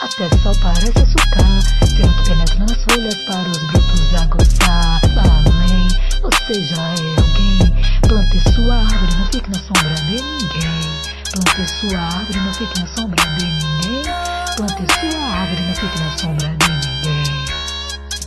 [0.00, 1.60] até só parece sucar.
[1.82, 5.00] Vento penetra nas folhas para os brutos aguçar.
[5.18, 5.86] Além,
[6.22, 7.58] você já é alguém.
[8.08, 10.80] Plante sua árvore, não fique na sombra de ninguém.
[11.30, 14.02] Plante sua árvore, não fique na sombra de ninguém.
[14.56, 17.44] Plante sua árvore, não fique na sombra de ninguém.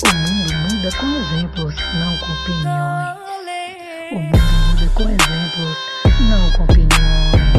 [0.04, 3.18] O mundo muda com exemplos, não com opiniões.
[4.12, 4.61] O mundo
[4.94, 5.78] com exemplos,
[6.30, 7.51] não com opiniões.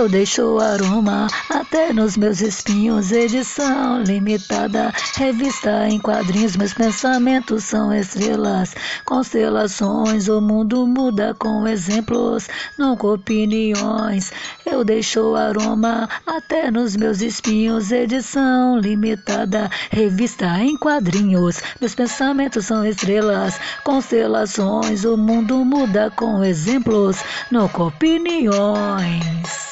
[0.00, 3.12] Eu deixo aroma até nos meus espinhos.
[3.12, 6.56] Edição limitada, revista em quadrinhos.
[6.56, 8.74] Meus pensamentos são estrelas,
[9.04, 10.26] constelações.
[10.26, 12.48] O mundo muda com exemplos,
[12.78, 14.32] não com opiniões.
[14.64, 17.92] Eu deixo aroma até nos meus espinhos.
[17.92, 21.60] Edição limitada, revista em quadrinhos.
[21.78, 25.04] Meus pensamentos são estrelas, constelações.
[25.04, 27.18] O mundo muda com exemplos,
[27.50, 29.69] não com opiniões.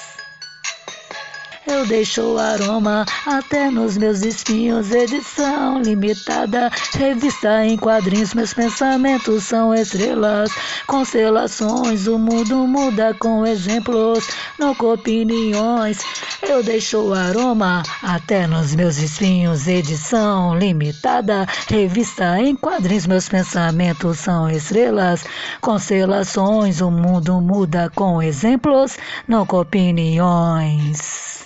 [1.70, 4.90] Eu deixo o aroma até nos meus espinhos.
[4.90, 8.32] Edição limitada, revista em quadrinhos.
[8.32, 10.50] Meus pensamentos são estrelas,
[10.86, 12.06] constelações.
[12.06, 14.26] O mundo muda com exemplos,
[14.58, 15.98] não com opiniões.
[16.42, 19.68] Eu deixo o aroma até nos meus espinhos.
[19.68, 23.06] Edição limitada, revista em quadrinhos.
[23.06, 25.22] Meus pensamentos são estrelas,
[25.60, 26.80] constelações.
[26.80, 28.96] O mundo muda com exemplos,
[29.28, 31.37] não com opiniões.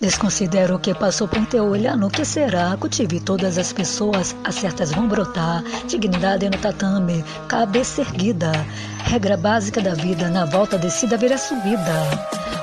[0.00, 2.76] Desconsidero o que passou por teu olhar no que será.
[2.76, 5.62] Cultive todas as pessoas, as certas vão brotar.
[5.86, 8.50] Dignidade no tatame, cabeça erguida.
[9.04, 11.92] Regra básica da vida, na volta descida vira subida.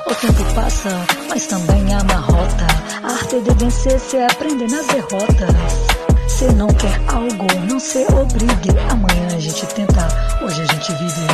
[0.08, 0.90] O tempo passa,
[1.30, 2.68] mas também há uma rota.
[3.02, 6.02] A arte de vencer se aprende nas derrotas.
[6.28, 8.78] Se não quer algo, não se obrigue.
[8.90, 10.06] Amanhã a gente tenta,
[10.44, 11.28] hoje a gente vive.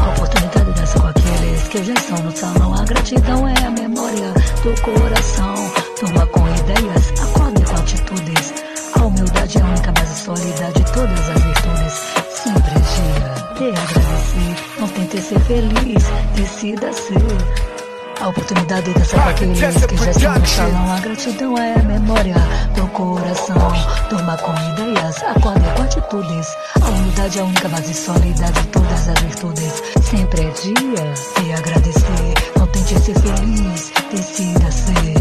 [0.00, 2.74] A oportunidade dessa com aqueles que já estão no salão.
[2.74, 4.34] A gratidão é a memória
[4.68, 5.54] do coração.
[5.98, 8.54] Turma com ideias, acorde com atitudes.
[8.94, 11.92] A humildade é a única base sólida de todas as virtudes.
[12.28, 14.80] Sempre é dia de agradecer.
[14.80, 16.04] Não tente ser feliz,
[16.34, 17.68] decida ser.
[18.20, 20.92] A oportunidade dessa aqueles que já estão no salão.
[20.92, 22.34] A gratidão é a memória
[22.74, 23.56] do coração.
[24.10, 26.46] Turma com ideias, acorde com atitudes.
[26.82, 29.82] A humildade é a única base sólida de todas as virtudes.
[30.02, 32.34] Sempre é dia de agradecer.
[32.58, 35.14] Não tente ser feliz, decida ser.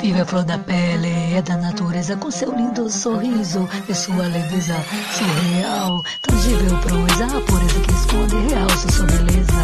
[0.00, 4.76] Vive a flor da pele, é da natureza com seu lindo sorriso e sua leveza
[5.12, 9.54] surreal, tangível proeza, a pureza que esconde realça sua beleza.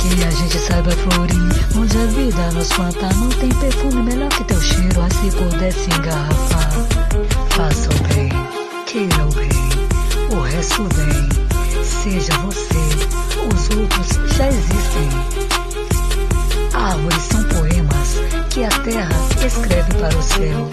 [0.00, 4.44] Que a gente saiba florir, onde a vida nos planta, não tem perfume melhor que
[4.44, 6.70] teu cheiro, a se pudesse engarrafar.
[7.50, 8.28] Faça o bem,
[8.86, 11.45] queira o bem, o resto vem.
[12.06, 12.78] Seja você,
[13.52, 15.08] os outros já existem.
[16.72, 18.14] Árvores são poemas
[18.48, 19.10] que a terra
[19.44, 20.70] escreve para o céu.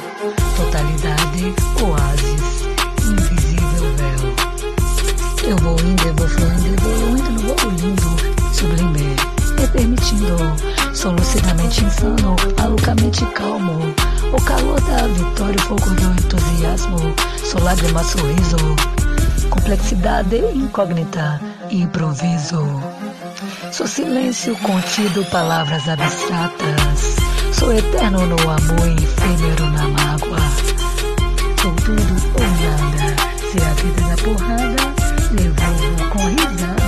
[0.55, 2.67] Totalidade, oásis,
[3.09, 5.49] invisível véu.
[5.49, 9.15] Eu vou indo, eu vou fluindo, evoluindo no voo lindo, sublime,
[9.59, 10.38] me permitindo,
[10.93, 13.79] sou lucidamente insano, malucamente calmo.
[14.31, 19.02] O calor da vitória, o fogo do entusiasmo, sou lágrima, sorriso,
[19.53, 21.39] complexidade incógnita,
[21.69, 22.81] improviso.
[23.71, 27.15] Sou silêncio contido, palavras abstratas.
[27.51, 30.39] Sou eterno no amor e efêmero na mágoa.
[31.61, 33.15] Sou tudo ou nada.
[33.51, 34.83] Se a vida dá porrada,
[35.31, 36.83] devolvo com risada.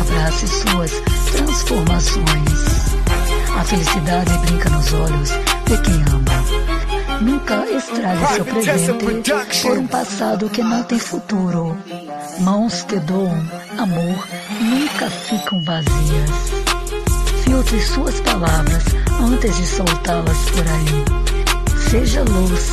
[0.00, 0.92] Abrace suas
[1.32, 2.62] transformações.
[3.58, 5.30] A felicidade brinca nos olhos
[5.66, 6.81] de quem ama.
[7.22, 11.78] Nunca estrague seu presente por um passado que não tem futuro.
[12.40, 13.48] Mãos que doam
[13.78, 14.28] amor
[14.60, 16.30] nunca ficam vazias.
[17.44, 18.82] Filtre suas palavras
[19.20, 21.04] antes de soltá-las por aí.
[21.90, 22.70] Seja luz,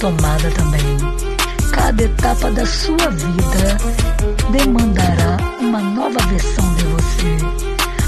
[0.00, 0.98] tomada também.
[1.70, 3.78] Cada etapa da sua vida
[4.50, 7.36] demandará uma nova versão de você.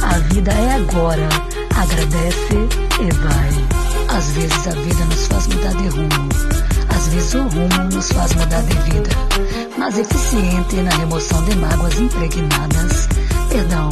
[0.03, 1.29] A vida é agora.
[1.77, 2.69] Agradece
[3.01, 3.76] e vai.
[4.17, 6.29] Às vezes a vida nos faz mudar de rumo.
[6.89, 9.11] Às vezes o rumo nos faz mudar de vida.
[9.77, 13.09] Mas eficiente na remoção de mágoas impregnadas.
[13.51, 13.91] Perdão.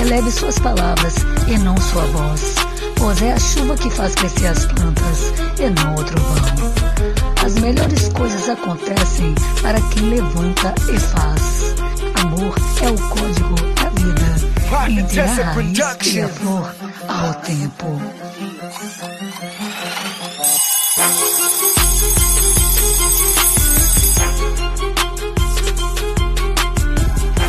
[0.00, 1.14] Eleve suas palavras
[1.48, 2.54] e não sua voz.
[2.96, 7.44] Pois é a chuva que faz crescer as plantas e não outro vão.
[7.44, 11.74] As melhores coisas acontecem para quem levanta e faz.
[12.22, 14.31] Amor é o código da vida.
[14.72, 15.78] Entre a raiz
[16.14, 16.74] e a flor
[17.06, 18.00] ao tempo.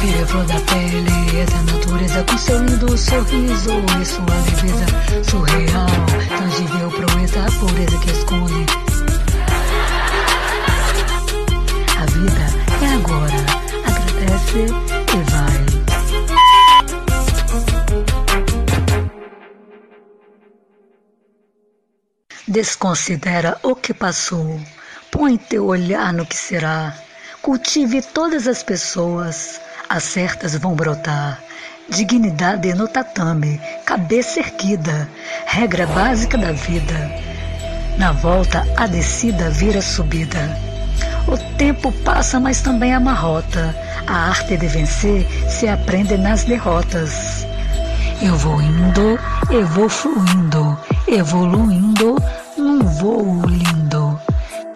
[0.02, 3.72] Vira flor da pele, essa natureza com seu lindo sorriso
[4.02, 4.86] e sua leveza
[5.24, 5.88] surreal,
[6.38, 8.43] tangível proeza, pureza que esconde.
[22.54, 24.62] Desconsidera o que passou,
[25.10, 26.94] põe teu olhar no que será.
[27.42, 31.42] Cultive todas as pessoas, as certas vão brotar.
[31.90, 35.10] Dignidade no tatame, cabeça erguida,
[35.48, 37.12] regra básica da vida.
[37.98, 40.56] Na volta, a descida vira subida.
[41.28, 43.76] O tempo passa, mas também amarrota.
[44.06, 47.48] A arte de vencer se aprende nas derrotas.
[48.22, 50.78] Eu vou indo, eu vou fluindo,
[51.08, 52.16] evoluindo
[52.58, 54.20] num voo lindo,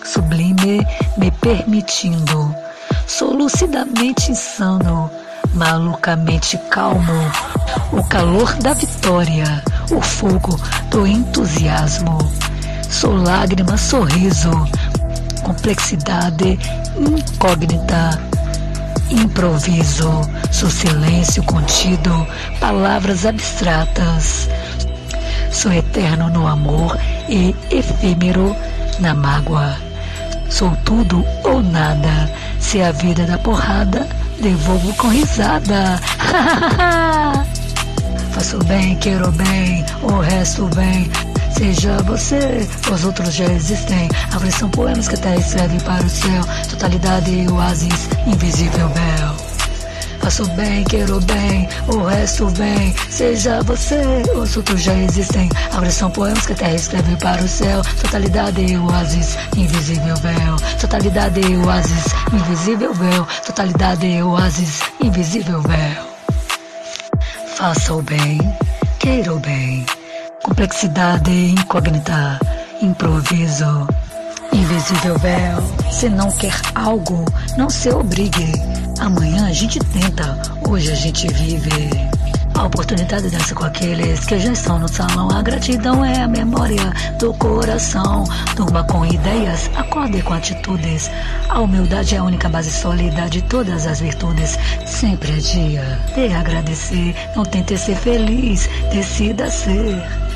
[0.03, 0.86] sublime
[1.17, 2.53] me permitindo,
[3.07, 5.09] sou lucidamente insano,
[5.53, 7.32] malucamente calmo,
[7.91, 10.59] o calor da vitória, o fogo
[10.89, 12.17] do entusiasmo.
[12.89, 14.51] Sou lágrima, sorriso,
[15.43, 16.57] complexidade
[16.97, 18.19] incógnita.
[19.09, 20.09] Improviso,
[20.51, 22.28] sou silêncio contido,
[22.59, 24.49] palavras abstratas.
[25.51, 26.97] Sou eterno no amor
[27.29, 28.55] e efêmero
[28.99, 29.75] na mágoa.
[30.49, 32.31] Sou tudo ou nada.
[32.59, 34.07] Se a vida dá porrada,
[34.41, 35.99] devolvo com risada.
[38.31, 41.09] Faço bem, quero bem, o resto bem.
[41.57, 44.07] Seja você, os outros já existem.
[44.31, 46.43] Aves são poemas que até escrevem para o céu.
[46.69, 49.46] Totalidade e oásis, invisível véu.
[50.28, 52.93] Faço bem, quero bem, o resto vem.
[53.09, 54.01] Seja você,
[54.36, 55.49] os outros já existem.
[55.71, 57.82] Aves são poemas que até escrevem para o céu.
[58.01, 60.57] Totalidade e oásis, invisível véu.
[60.82, 63.25] Totalidade e oásis, invisível véu.
[63.45, 66.03] Totalidade e oásis, invisível véu.
[67.55, 68.38] Faça o bem,
[68.99, 69.86] queira o bem.
[70.43, 72.38] Complexidade incógnita,
[72.82, 73.88] improviso,
[74.57, 75.91] invisível véu.
[75.91, 77.25] Se não quer algo,
[77.57, 78.51] não se obrigue.
[78.99, 81.89] Amanhã a gente tenta, hoje a gente vive.
[82.55, 85.29] A oportunidade dança com aqueles que já estão no salão.
[85.29, 88.23] A gratidão é a memória do coração.
[88.55, 91.11] Durma com ideias, acorde com atitudes.
[91.49, 94.57] A humildade é a única base sólida de todas as virtudes.
[94.87, 97.15] Sempre é dia de agradecer.
[97.35, 100.26] Não tente ser feliz, decida ser.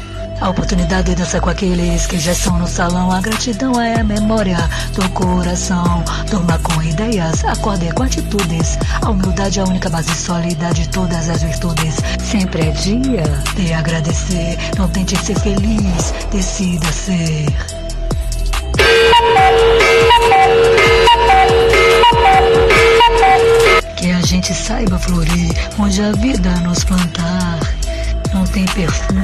[0.41, 3.11] A oportunidade de dançar com aqueles que já estão no salão.
[3.11, 4.57] A gratidão é a memória
[4.95, 6.03] do coração.
[6.31, 8.79] Durma com ideias, acorde com atitudes.
[9.03, 11.95] A humildade é a única base sólida de todas as virtudes.
[12.19, 13.23] Sempre é dia
[13.55, 14.57] de agradecer.
[14.79, 17.45] Não tente ser feliz, decida ser.
[23.95, 27.59] Que a gente saiba florir onde a vida nos plantar.
[28.33, 29.21] Não tem perfume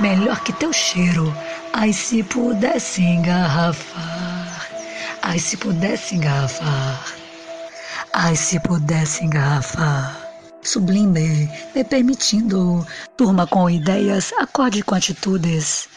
[0.00, 1.32] melhor que teu cheiro.
[1.72, 4.68] Ai, se pudesse engarrafar.
[5.22, 7.14] Ai, se pudesse engarrafar.
[8.12, 10.18] Ai, se pudesse engarrafar.
[10.62, 12.86] Sublime, me permitindo.
[13.16, 15.88] Turma com ideias, acorde com atitudes.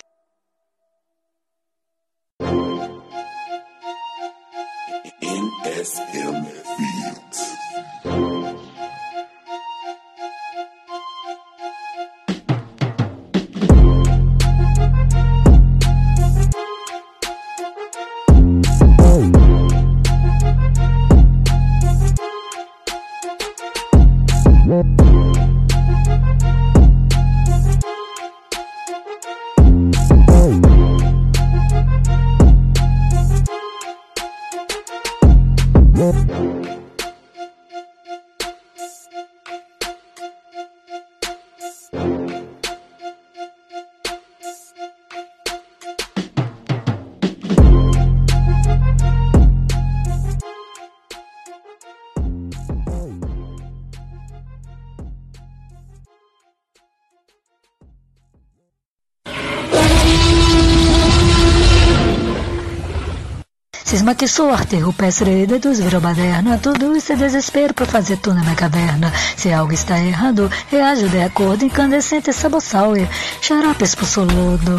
[64.17, 66.57] Que sou arterro, pestre, deduz, virou baderna.
[66.57, 69.11] Tudo isso é desespero pra fazer tudo na minha caverna.
[69.35, 71.65] Se algo está errado, reajo de acordo.
[71.65, 73.09] Incandescente, sabossauer.
[73.41, 74.77] Xarope expulsou lodo.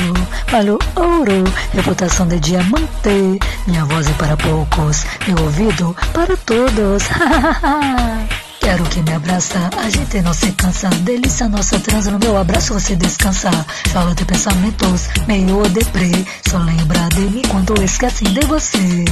[0.50, 3.38] Valho ouro, reputação de diamante.
[3.66, 7.02] Minha voz é para poucos, meu ouvido para todos.
[8.66, 10.88] Quero que me abraça, a gente não se cansa.
[10.88, 13.48] Delícia nossa transa, no meu abraço você descansa.
[13.92, 16.10] Fala de pensamentos, meio deprê.
[16.50, 19.04] Só lembra de mim quando esquecem de você.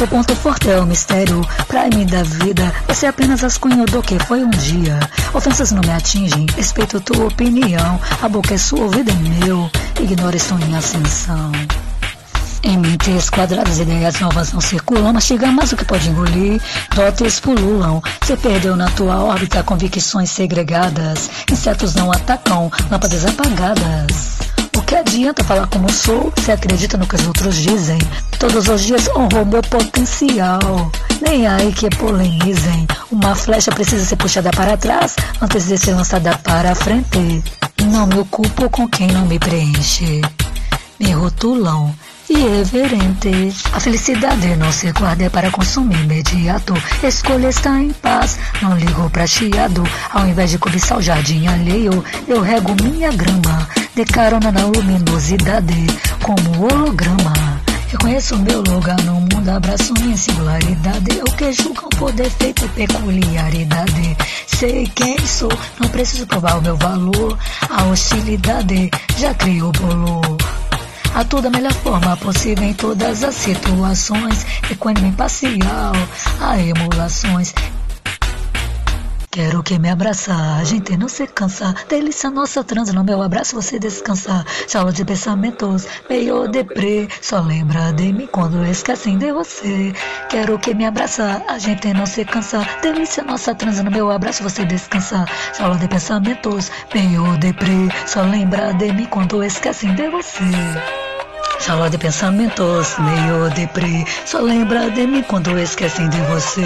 [0.00, 2.74] O ponto forte é o mistério, pra mim da vida.
[2.88, 4.98] Você apenas ascunhou do que foi um dia.
[5.32, 8.00] Ofensas não me atingem, respeito tua opinião.
[8.20, 9.70] A boca é sua, ouvido é meu.
[10.00, 11.52] Ignora, estou em ascensão.
[12.62, 16.60] Em mentes quadradas, ideias novas não circulam, mastiga mais do que pode engolir.
[16.94, 21.30] Dotes pululam, se perdeu na tua órbita convicções segregadas.
[21.50, 24.40] Insetos não atacam, lâmpadas apagadas.
[24.76, 27.98] O que adianta falar como sou, se acredita no que os outros dizem?
[28.38, 30.92] Todos os dias honrou meu potencial.
[31.22, 32.86] Nem aí que polemizem.
[33.10, 37.42] Uma flecha precisa ser puxada para trás antes de ser lançada para a frente.
[37.86, 40.20] Não me ocupo com quem não me preenche.
[40.98, 41.94] Me rotulam
[42.32, 43.52] irreverente.
[43.72, 46.74] A felicidade não se guarda é para consumo imediato.
[47.02, 49.82] Escolha estar em paz, não ligo pra chiado.
[50.12, 53.68] Ao invés de cobiçar o jardim alheio, eu rego minha grama.
[53.94, 55.86] De carona na luminosidade,
[56.22, 57.60] como holograma.
[57.88, 61.18] Reconheço meu lugar no mundo, abraço minha singularidade.
[61.18, 64.16] Eu que julgo por defeito e peculiaridade.
[64.46, 67.36] Sei quem sou, não preciso provar o meu valor.
[67.68, 70.38] A hostilidade já criou bolo.
[71.14, 74.46] Atuo da melhor forma possível em todas as situações.
[74.70, 75.92] Equânime imparcial,
[76.40, 77.52] a emulações.
[79.32, 81.72] Quero que me abraçar, a gente não se cansa.
[81.88, 84.44] Delícia nossa transa, no meu abraço você descansa.
[84.68, 87.06] Jaula de pensamentos, meio deprê.
[87.22, 89.92] Só lembra de mim quando esquecem de você.
[90.28, 92.66] Quero que me abraçar, a gente não se cansa.
[92.82, 95.24] Delícia nossa transa, no meu abraço você descansa.
[95.56, 97.88] Jaula de pensamentos, meio deprê.
[98.06, 100.42] Só lembra de mim quando esquecem de você.
[101.60, 104.06] Sala de pensamentos, meio deprê.
[104.24, 106.64] Só lembra de mim quando esquecem de você.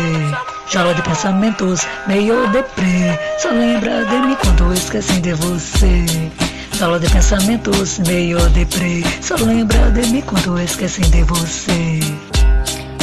[0.70, 3.18] Sala de pensamentos, meio deprê.
[3.38, 6.06] Só lembra de mim quando esquecem de você.
[6.78, 9.02] Sala de pensamentos, meio deprê.
[9.20, 11.98] Só lembra de mim quando esquecem de você.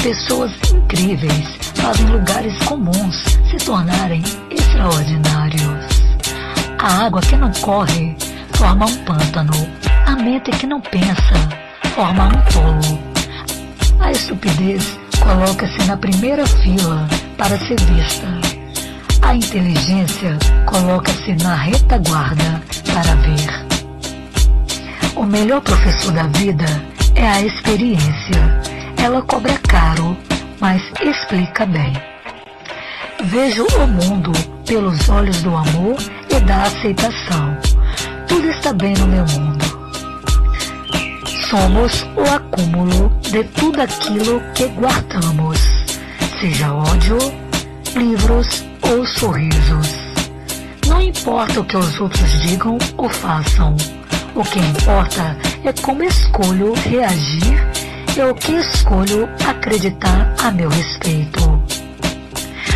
[0.02, 3.22] Pessoas incríveis fazem lugares comuns
[3.52, 5.86] se tornarem extraordinários.
[6.80, 8.16] A água que não corre
[8.54, 9.52] forma um pântano.
[10.06, 11.62] A mente que não pensa
[11.92, 13.00] forma um polo.
[14.00, 18.28] A estupidez coloca-se na primeira fila para ser vista.
[19.22, 22.62] A inteligência coloca-se na retaguarda
[22.94, 23.72] para ver.
[25.16, 26.66] O melhor professor da vida
[27.16, 28.62] é a experiência.
[28.98, 30.18] Ela cobra caro,
[30.60, 31.94] mas explica bem.
[33.26, 34.32] Vejo o mundo
[34.66, 35.98] pelos olhos do amor
[36.30, 37.58] e da aceitação.
[38.28, 39.71] Tudo está bem no meu mundo
[41.52, 45.60] somos o acúmulo de tudo aquilo que guardamos,
[46.40, 47.18] seja ódio,
[47.94, 49.90] livros ou sorrisos.
[50.88, 53.76] Não importa o que os outros digam ou façam,
[54.34, 55.36] o que importa
[55.66, 57.68] é como escolho reagir
[58.16, 61.62] e o que escolho acreditar a meu respeito.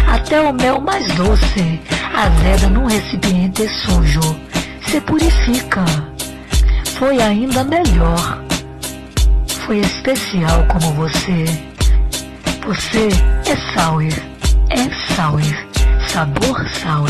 [0.06, 1.80] Até o mel mais doce
[2.14, 4.36] azeda num recipiente sujo,
[4.86, 5.86] se purifica.
[6.98, 8.45] Foi ainda melhor
[9.66, 11.46] foi especial como você.
[12.68, 13.08] Você
[13.50, 14.04] é sour,
[14.70, 15.42] é sour,
[16.08, 17.10] sabor sour.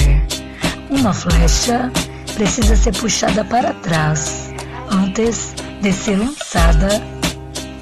[0.89, 1.91] Uma flecha
[2.33, 4.53] precisa ser puxada para trás
[4.89, 7.01] antes de ser lançada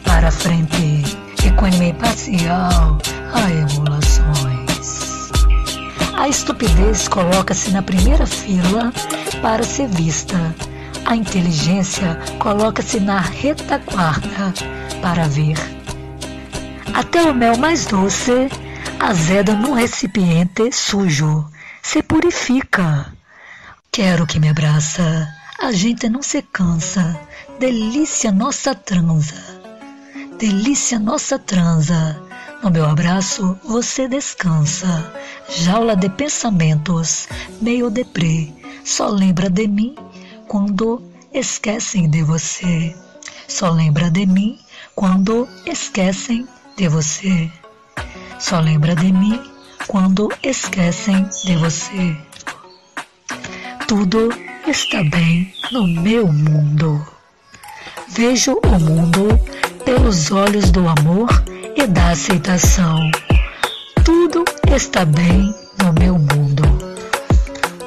[0.03, 1.03] para frente.
[1.45, 2.97] Economia parcial
[3.31, 5.31] a emulações.
[6.17, 8.91] A estupidez coloca-se na primeira fila
[9.41, 10.55] para ser vista
[11.05, 14.53] a inteligência coloca-se na retaguarda
[15.01, 15.57] para ver.
[16.93, 18.49] Até o mel mais doce
[18.99, 21.45] azeda num recipiente sujo.
[21.81, 23.13] Se purifica.
[23.91, 25.27] Quero que me abraça.
[25.59, 27.19] A gente não se cansa.
[27.59, 29.35] Delícia nossa transa.
[30.39, 32.21] Delícia nossa transa.
[32.63, 35.13] No meu abraço você descansa,
[35.49, 37.27] jaula de pensamentos,
[37.61, 38.53] meio deprê,
[38.85, 39.95] só lembra de mim
[40.53, 41.01] quando
[41.33, 42.95] esquecem de você.
[43.47, 44.59] Só lembra de mim
[44.93, 46.47] quando esquecem
[46.77, 47.51] de você.
[48.37, 49.41] Só lembra de mim
[49.87, 52.15] quando esquecem de você.
[53.87, 54.29] Tudo
[54.67, 57.03] está bem no meu mundo.
[58.09, 59.29] Vejo o mundo
[59.83, 61.29] pelos olhos do amor
[61.75, 62.99] e da aceitação.
[64.05, 65.51] Tudo está bem
[65.81, 66.61] no meu mundo.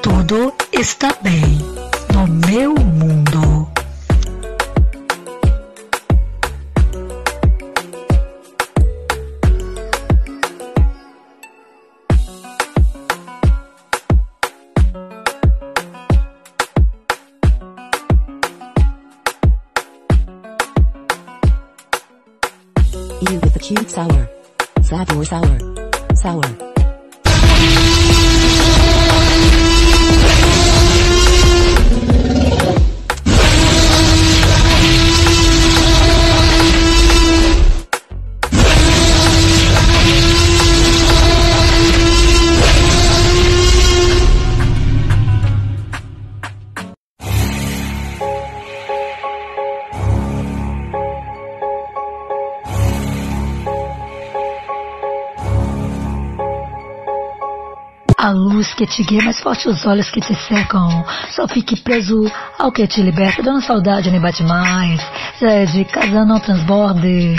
[0.02, 1.76] Tudo está bem
[2.16, 3.68] no meu mundo.
[23.20, 24.28] You with the cute sour.
[24.82, 25.58] Sour sour.
[26.14, 26.65] Sour.
[58.56, 61.04] Luz que te guia, mais forte os olhos que te cercam.
[61.30, 62.24] Só fique preso
[62.58, 64.98] ao que te liberta, dando saudade nem bate mais.
[65.38, 67.36] Já é de casa não transborde.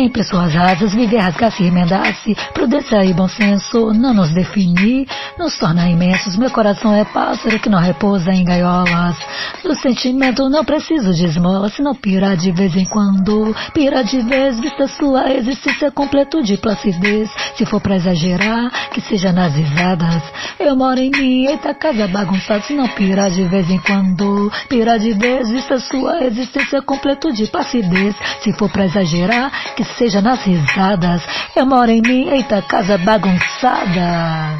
[0.00, 5.06] Em pessoas rasas, viver rasgar-se e remendar-se, prudência e bom senso não nos define,
[5.38, 6.38] nos torna imensos.
[6.38, 9.14] Meu coração é pássaro que não repousa em gaiolas.
[9.62, 13.54] Do sentimento não preciso de esmola, se não pira de vez em quando.
[13.74, 17.30] Pira de vez, vista sua existência completude e placidez.
[17.54, 20.22] Se for pra exagerar, que seja nas risadas.
[20.58, 24.50] Eu moro em mim, eita casa bagunçada, se não pira de vez em quando.
[24.66, 28.16] Pira de vez, vista sua existência completude e placidez.
[28.40, 31.22] Se for pra exagerar, que seja nas risadas.
[31.54, 34.58] Eu moro em mim, eita casa bagunçada.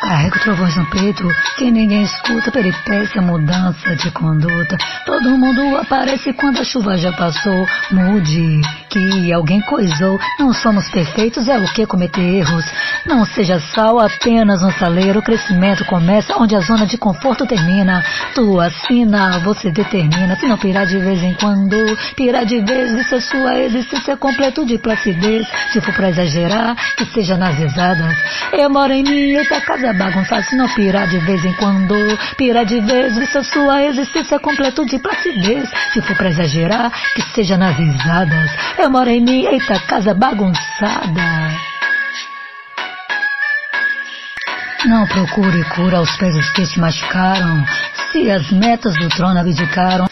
[0.00, 4.78] Carrego trovões no peito que ninguém escuta, peripécia, mudança de conduta.
[5.04, 7.66] Todo mundo aparece quando a chuva já passou.
[7.90, 10.18] Mude, que alguém coisou.
[10.38, 12.64] Não somos perfeitos, é o que cometer erros.
[13.04, 15.20] Não seja sal apenas um saleiro.
[15.20, 18.02] O crescimento começa onde a zona de conforto termina.
[18.34, 20.34] Tu assina, você determina.
[20.36, 21.76] Se não pirar de vez em quando,
[22.16, 25.46] pirar de vez, isso é sua existência completo de placidez.
[25.72, 28.16] Se for pra exagerar, que seja nas risadas.
[28.52, 30.42] Eu moro em eita casa bagunçada.
[30.42, 31.94] Se não pirar de vez em quando,
[32.36, 35.68] pirar de vez, isso é sua existência completo de placidez.
[35.92, 38.50] Se for pra exagerar, que seja nas risadas.
[38.78, 41.70] Eu moro em mim, eita casa bagunçada.
[44.86, 47.64] Não procure cura aos pesos que te machucaram.
[48.10, 50.08] Se as metas do trono abdicaram,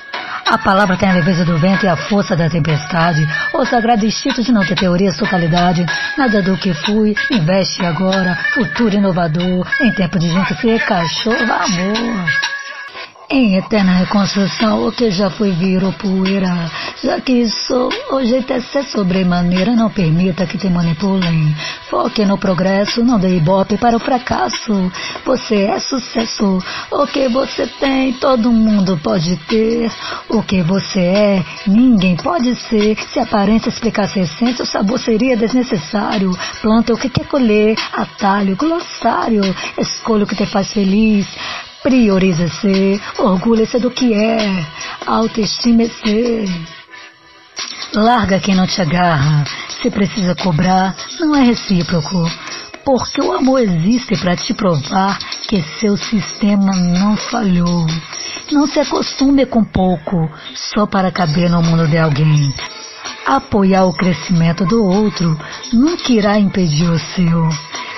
[0.49, 3.27] a palavra tem a leveza do vento e a força da tempestade.
[3.53, 5.85] O sagrado instinto de não ter teorias totalidade.
[6.17, 8.35] Nada do que fui, investe agora.
[8.55, 9.67] Futuro inovador.
[9.81, 12.58] Em tempo de gente ser cachorro, amor.
[13.31, 16.71] Em eterna reconstrução, o que já foi virou poeira.
[17.05, 19.77] Já que sou, o jeito é ser sobremaneira.
[19.77, 21.55] Não permita que te manipulem.
[21.91, 24.91] Foque no progresso, não dê ibope para o fracasso.
[25.27, 26.59] Você é sucesso.
[26.91, 29.93] O que você tem, todo mundo pode ter.
[30.31, 32.97] O que você é, ninguém pode ser.
[33.13, 36.31] Se a aparência explicasse a essência, o sabor seria desnecessário.
[36.63, 39.43] Planta o que quer colher, atalho, glossário.
[39.77, 41.29] Escolha o que te faz feliz.
[41.83, 44.67] Prioriza ser, orgulha-se do que é,
[45.07, 46.49] autoestima ser.
[47.95, 49.45] Larga quem não te agarra,
[49.81, 52.31] se precisa cobrar, não é recíproco.
[52.85, 57.87] Porque o amor existe para te provar que seu sistema não falhou.
[58.51, 62.55] Não se acostume com pouco, só para caber no mundo de alguém.
[63.27, 65.39] Apoiar o crescimento do outro
[65.73, 67.49] nunca irá impedir o seu.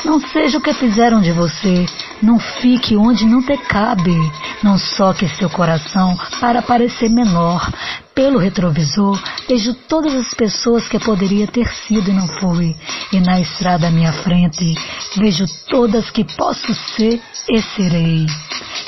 [0.04, 1.86] Não seja o que fizeram de você.
[2.22, 4.16] Não fique onde não te cabe.
[4.62, 7.70] Não soque seu coração para parecer menor.
[8.14, 12.74] Pelo retrovisor, vejo todas as pessoas que poderia ter sido e não fui.
[13.12, 14.74] E na estrada à minha frente,
[15.16, 18.26] vejo todas que posso ser e serei.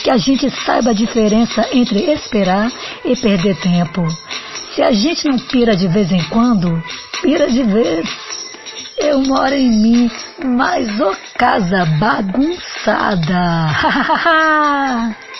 [0.02, 2.70] Que a gente saiba a diferença entre esperar
[3.04, 4.06] e perder tempo.
[4.74, 6.82] Se a gente não pira de vez em quando,
[7.22, 8.41] pira de vez.
[8.98, 10.10] Eu moro em mim,
[10.44, 13.68] mas ô casa bagunçada.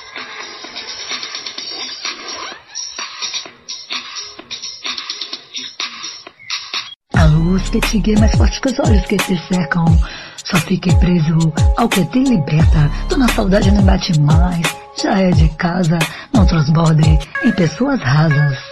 [7.53, 9.84] luz que te guia mais forte que os olhos que te cercam.
[10.44, 12.90] Só fiquei preso ao que te liberta.
[13.09, 14.62] Tô na saudade, não bate mais.
[15.03, 15.98] Já é de casa,
[16.32, 18.71] não transborde em pessoas rasas.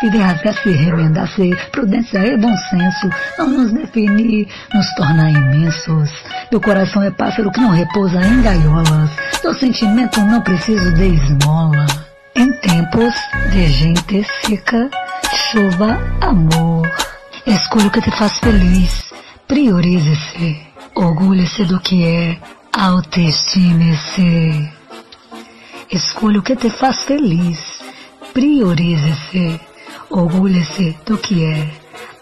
[0.00, 6.10] Viver rasgar-se, remendar-se, prudência e bom senso, não nos definir, nos torna imensos.
[6.52, 9.10] Meu coração é pássaro que não repousa em gaiolas.
[9.42, 11.86] Teu sentimento não preciso de esmola.
[12.36, 13.14] Em tempos
[13.50, 14.88] de gente seca,
[15.50, 16.88] chuva, amor.
[17.44, 19.12] Escolha o que te faz feliz,
[19.48, 20.60] priorize-se,
[20.94, 22.38] orgulhe-se do que é,
[22.72, 24.70] autoestime-se.
[25.90, 27.58] Escolha o que te faz feliz,
[28.32, 29.60] priorize-se,
[30.10, 31.70] Orgulha-se do que é.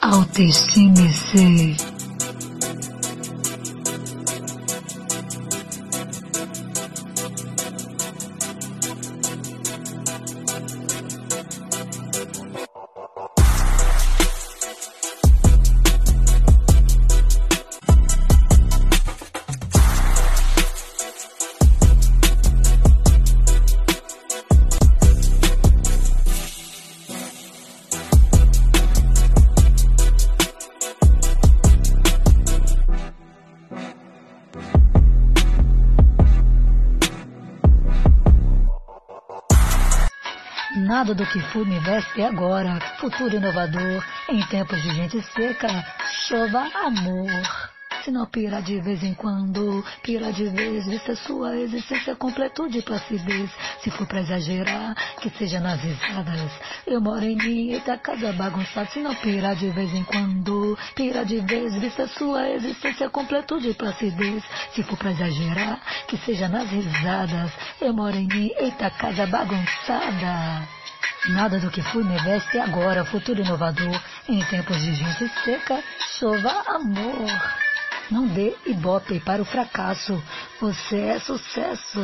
[0.00, 1.95] Autoestime-se.
[41.16, 45.68] Do que fui me veste agora, futuro inovador, em tempos de gente seca,
[46.28, 47.30] chova amor.
[48.04, 52.82] Se não pira de vez em quando, pira de vez, vista sua existência, completude e
[52.82, 53.50] placidez.
[53.82, 56.52] Se for pra exagerar, que seja nas risadas.
[56.86, 58.90] Eu moro em mim, eita casa bagunçada.
[58.90, 63.74] Se não pira de vez em quando, pira de vez, vista sua existência, completude e
[63.74, 64.44] placidez.
[64.72, 67.50] Se for pra exagerar, que seja nas risadas.
[67.80, 70.75] Eu moro em mim, eita casa bagunçada.
[71.28, 74.00] Nada do que fui me veste agora, futuro inovador.
[74.28, 75.82] Em tempos de gente seca,
[76.18, 77.26] chova amor.
[78.10, 80.22] Não dê ibope para o fracasso.
[80.60, 82.00] Você é sucesso.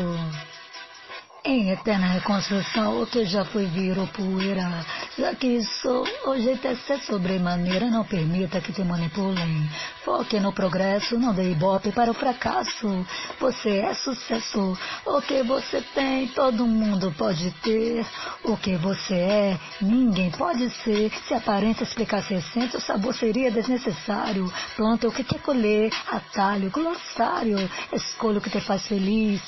[1.45, 4.87] Em eterna reconstrução, o que já foi virou poeira.
[5.19, 7.91] Já que sou, o jeito é ser sobremaneira.
[7.91, 9.69] Não permita que te manipulem.
[10.05, 13.05] Foque no progresso, não dê ibope para o fracasso.
[13.41, 14.79] Você é sucesso.
[15.05, 18.07] O que você tem, todo mundo pode ter.
[18.45, 21.11] O que você é, ninguém pode ser.
[21.27, 24.53] Se a aparência explicasse essência, o sabor seria desnecessário.
[24.77, 27.69] Planta o que quer colher, atalho, glossário.
[27.93, 29.43] Escolha o que te faz feliz.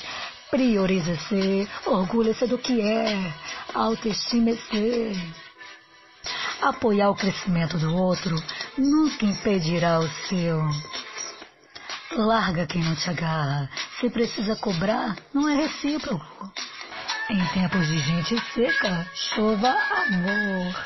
[0.49, 3.33] Priorize-se, orgulhe-se do que é,
[3.73, 5.11] autoestime-se.
[6.61, 8.35] Apoiar o crescimento do outro
[8.77, 10.59] nunca impedirá o seu.
[12.17, 13.69] Larga quem não te agarra.
[13.99, 16.51] Se precisa cobrar, não é recíproco.
[17.29, 20.85] Em tempos de gente seca, chova amor.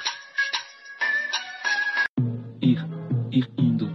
[2.62, 2.86] ir,
[3.32, 3.89] ir indo,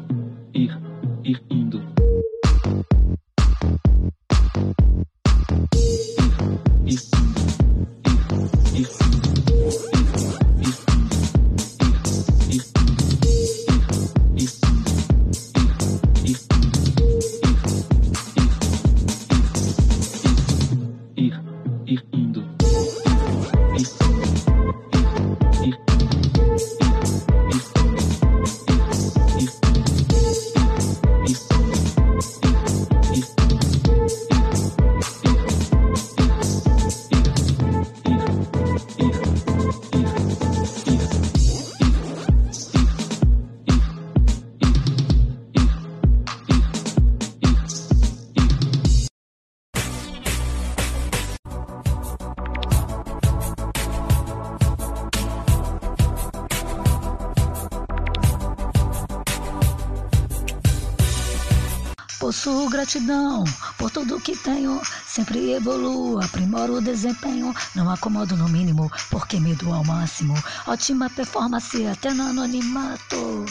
[62.94, 63.42] gratidão
[63.76, 64.80] por tudo que tenho.
[65.06, 67.52] Sempre evoluo, aprimoro o desempenho.
[67.74, 70.34] Não acomodo no mínimo, porque me dou ao máximo.
[70.66, 73.46] Ótima performance até no anonimato.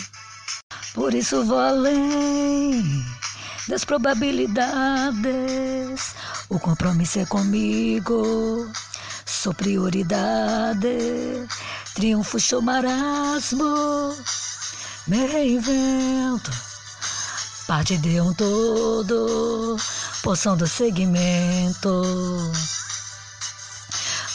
[0.94, 3.06] Por isso vou além
[3.68, 6.16] das probabilidades.
[6.50, 8.72] O compromisso é comigo.
[9.26, 10.88] Sou prioridade.
[11.96, 14.16] Triunfo, show, marasmo.
[15.08, 16.73] Me reinvento.
[17.68, 19.78] Parte de um todo,
[20.22, 22.02] porção do segmento.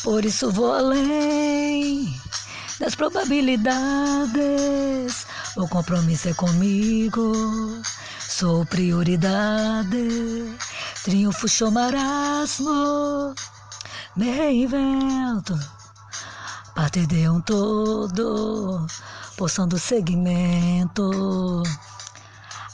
[0.02, 2.18] Por isso vou além
[2.80, 5.26] das probabilidades.
[5.56, 7.34] O compromisso é comigo,
[8.18, 10.56] sou prioridade.
[11.04, 13.34] Triunfo, show, marasmo.
[14.16, 15.54] Me reinvento.
[16.74, 18.86] Parte de um todo,
[19.36, 21.62] poção do segmento.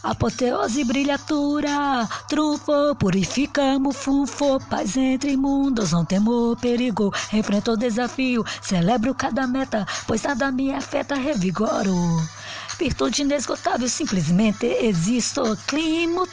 [0.05, 9.15] Apoteose brilhatura, trunfo, purificamos, fufo, paz entre mundos, não temo perigo, enfrento o desafio, celebro
[9.15, 11.97] cada meta, pois nada me afeta, revigoro.
[12.79, 16.27] Virtude inesgotável, simplesmente existo, clima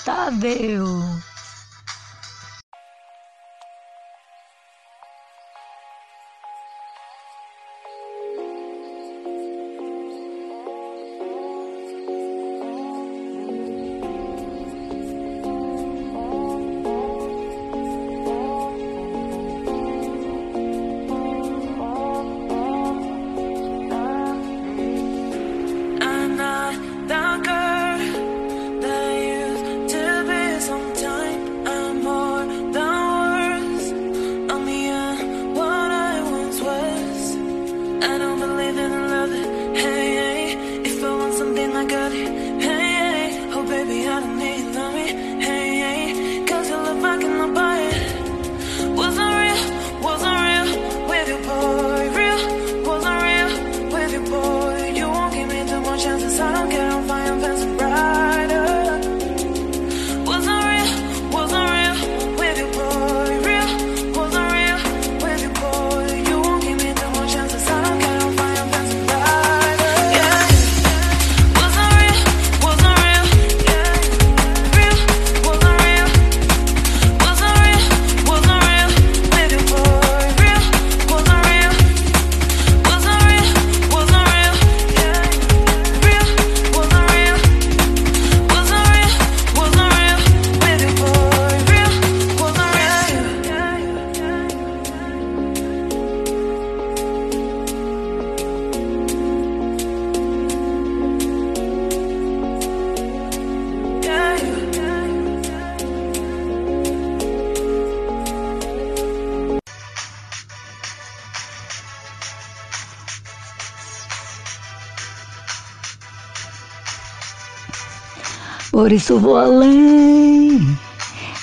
[118.82, 120.76] Por isso vou além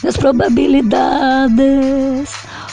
[0.03, 2.31] das probabilidades.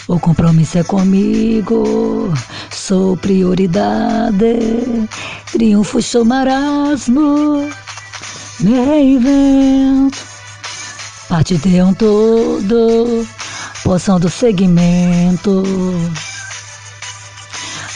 [0.07, 2.34] O compromisso é comigo,
[2.72, 5.07] sou prioridade.
[5.51, 7.70] Triunfo, show, marasmo,
[8.59, 10.18] me reinvento.
[11.30, 13.24] Parte de um todo,
[13.84, 15.61] poção do segmento.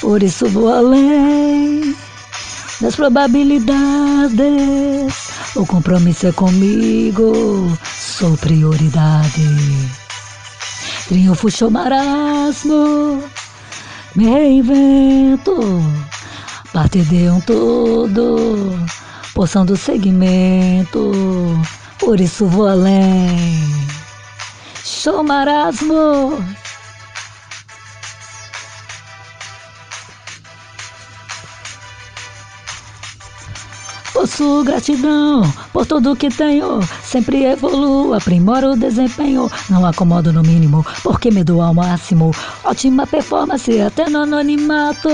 [0.01, 1.95] Por isso vou além
[2.79, 5.18] das probabilidades.
[5.59, 9.43] O compromisso é comigo, sou prioridade.
[11.09, 13.21] Triunfo, show, marasmo,
[14.15, 15.83] me reinvento.
[16.71, 18.79] Parte de um todo,
[19.33, 21.11] poção do segmento.
[21.99, 23.69] Por isso vou além.
[24.85, 26.41] Show, marasmo.
[34.19, 36.81] Possuo gratidão por tudo que tenho.
[37.01, 39.49] Sempre evoluo, aprimoro o desempenho.
[39.69, 42.35] Não acomodo no mínimo, porque me dou ao máximo.
[42.65, 45.09] Ótima performance, até no anonimato.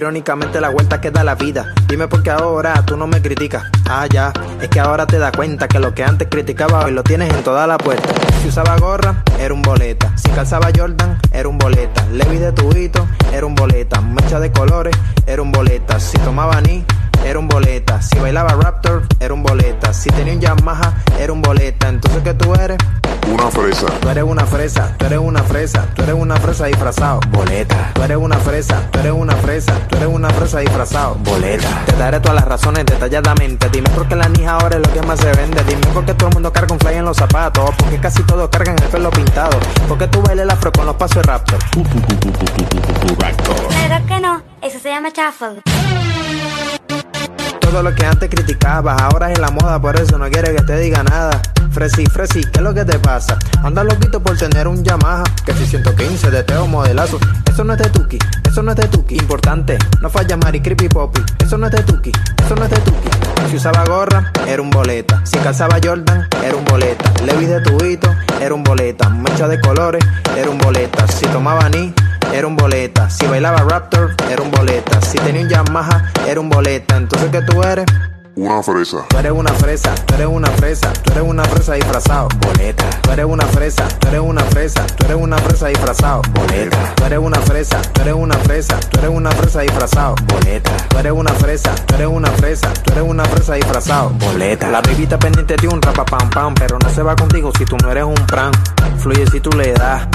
[0.00, 1.74] Irónicamente la vuelta que da la vida.
[1.86, 3.64] Dime por qué ahora tú no me criticas.
[3.86, 7.02] Ah, ya, es que ahora te das cuenta que lo que antes criticaba hoy lo
[7.02, 8.08] tienes en toda la puerta.
[8.40, 10.10] Si usaba gorra, era un boleta.
[10.16, 12.02] Si calzaba Jordan, era un boleta.
[12.12, 14.00] Levi de tubito, era un boleta.
[14.00, 14.96] Mecha de colores,
[15.26, 16.00] era un boleta.
[16.00, 16.82] Si tomaba ni,
[17.24, 18.00] era un boleta.
[18.02, 19.92] Si bailaba Raptor, era un boleta.
[19.92, 21.88] Si tenía un Yamaha, era un boleta.
[21.88, 22.78] Entonces, ¿qué tú eres?
[23.28, 23.86] Una fresa.
[24.00, 27.20] Tú eres una fresa, tú eres una fresa, tú eres una fresa disfrazado.
[27.30, 27.90] Boleta.
[27.94, 31.14] Tú eres una fresa, tú eres una fresa, tú eres una fresa disfrazado.
[31.16, 31.84] Boleta.
[31.86, 33.68] Te daré todas las razones detalladamente.
[33.70, 35.62] Dime por qué la nija ahora es lo que más se vende.
[35.64, 37.70] Dime por qué todo el mundo carga un fly en los zapatos.
[37.76, 39.58] Porque casi todos cargan el pelo pintado.
[39.86, 41.58] Porque tú bailes el afro con los pasos de Raptor.
[43.68, 45.62] Claro que no, eso se llama shuffle.
[47.70, 50.76] Todo lo que antes criticabas, ahora es la moda, por eso no quiere que te
[50.80, 51.40] diga nada.
[51.70, 53.38] Fresi, Fresi, ¿qué es lo que te pasa?
[53.62, 57.20] Anda loquito por tener un Yamaha, que si 115 de Teo modelazo.
[57.48, 59.14] Eso no es de Tuki, eso no es de Tuki.
[59.14, 61.22] Importante, no falla Mari Creepy Poppy.
[61.38, 62.10] Eso no es de Tuki,
[62.44, 63.08] eso no es de Tuki.
[63.50, 65.24] Si usaba gorra, era un boleta.
[65.24, 67.12] Si calzaba Jordan, era un boleta.
[67.24, 69.08] Levi de tubito, era un boleta.
[69.10, 70.04] Mecha de colores,
[70.36, 71.06] era un boleta.
[71.06, 71.94] Si tomaba ni,
[72.32, 73.10] era un boleta.
[73.10, 75.00] Si bailaba Raptor, era un boleta.
[75.02, 76.96] Si tenía un Yamaha, era un boleta.
[76.96, 77.86] Entonces, ¿qué tú eres?
[78.36, 79.04] Una fresa.
[79.08, 82.88] Tú eres una fresa, tú eres una fresa, tú eres una fresa disfrazado, boleta.
[83.02, 86.94] Tú eres una fresa, tú eres una fresa, tú eres una fresa disfrazado, boleta.
[86.94, 90.76] Tú eres una fresa, tú eres una fresa, tú eres una fresa disfrazado, boleta.
[90.88, 94.70] Tú eres una fresa, tú eres una fresa, tú eres una fresa disfrazado, boleta.
[94.70, 97.76] La bebita pendiente de un rapa pam pam, pero no se va contigo si tú
[97.82, 98.52] no eres un pran.
[98.98, 100.06] Fluye si tú le das,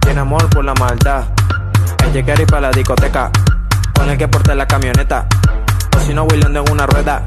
[0.00, 1.24] tiene amor por la maldad.
[2.04, 3.30] El llegar y para la discoteca,
[3.94, 5.26] con el que porte la camioneta.
[6.06, 7.22] Si no, bailando en una rueda.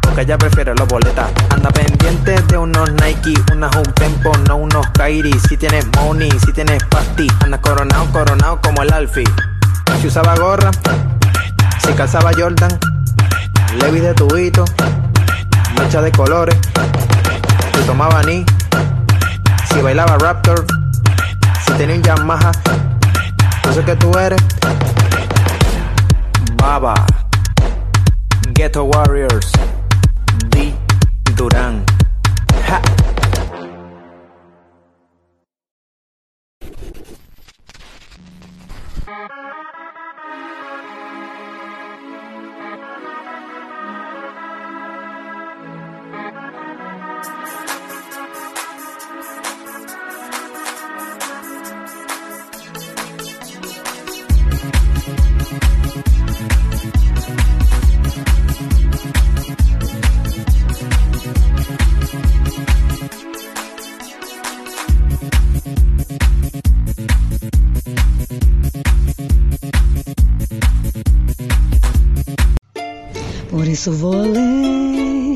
[0.00, 1.30] Porque ella prefiere los boletas.
[1.50, 5.32] Anda pendiente de unos Nike, unas un tempo, no unos Kairi.
[5.48, 7.26] Si tienes money, si tienes pasty.
[7.40, 9.24] Anda coronado, coronado como el Alfie.
[10.00, 10.70] Si usaba gorra,
[11.84, 12.78] si calzaba Jordan,
[13.80, 14.64] Levi de tubito,
[15.76, 16.56] mancha de colores.
[17.74, 18.44] Si tomaba ni,
[19.72, 20.66] si bailaba Raptor,
[21.66, 22.52] si tenía un Yamaha.
[23.64, 24.42] No sé qué tú eres.
[26.56, 26.94] Baba.
[28.62, 29.50] Ghetto Warriors.
[30.50, 30.72] D.
[31.34, 31.82] Durán.
[32.68, 32.80] Ja.
[73.82, 75.34] Isso vou além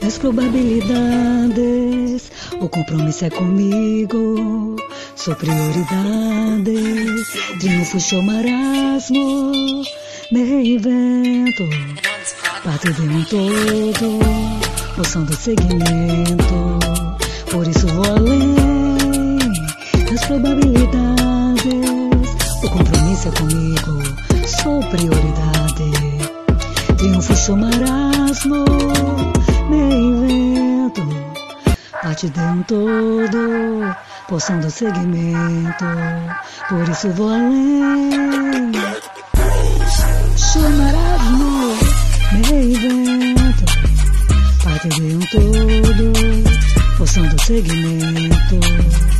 [0.00, 2.30] das probabilidades.
[2.60, 4.76] O compromisso é comigo,
[5.16, 6.76] sou prioridade.
[7.58, 9.82] Triunfo, show, marasmo,
[10.30, 11.68] me reinvento.
[12.62, 14.20] Parte de um todo,
[14.94, 16.71] poção do segmento.
[32.22, 33.96] Parte de um todo,
[34.28, 35.84] poção do segmento.
[36.68, 38.70] Por isso vou além.
[40.36, 41.76] Show, marasmo,
[42.30, 43.64] me reinvento.
[44.62, 46.12] Parte de um todo,
[46.96, 49.11] poção do segmento.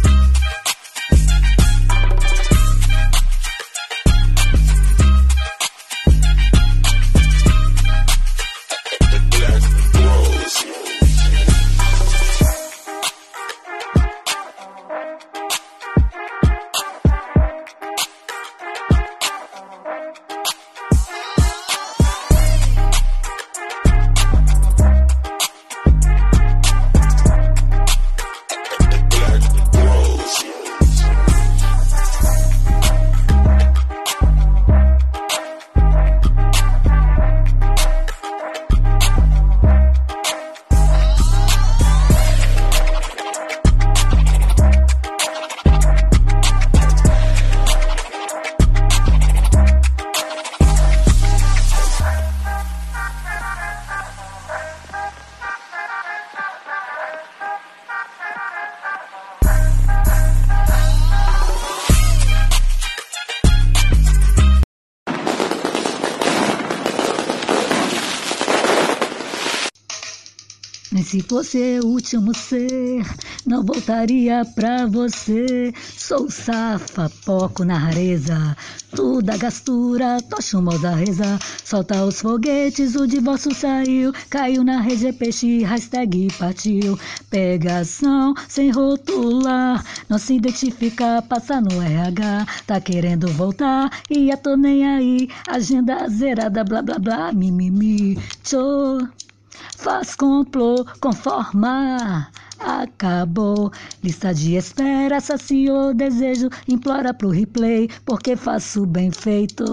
[71.12, 73.05] Se fosse o último ser,
[73.44, 75.70] não voltaria pra você.
[75.94, 78.56] Sou safa, poco na rareza.
[79.30, 81.39] A gastura, tocha o da reza.
[81.62, 84.10] Solta os foguetes, o divórcio saiu.
[84.30, 86.98] Caiu na rede é peixe, hashtag partiu.
[87.28, 89.84] Pegação sem rotular.
[90.09, 92.47] Não se identifica, passa no RH.
[92.66, 95.28] Tá querendo voltar e eu tô nem aí.
[95.47, 98.16] Agenda zerada, blá blá blá, mimimi.
[98.43, 99.06] Tchô.
[99.76, 102.28] Faz complô, conforma.
[102.59, 103.72] Acabou,
[104.02, 109.64] lista de espera, saciou desejo, implora pro replay, porque faço bem feito.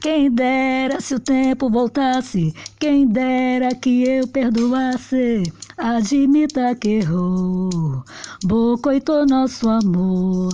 [0.00, 5.42] Quem dera se o tempo voltasse, quem dera que eu perdoasse.
[5.76, 8.02] Admita que errou,
[8.42, 10.50] bocoitou nosso amor.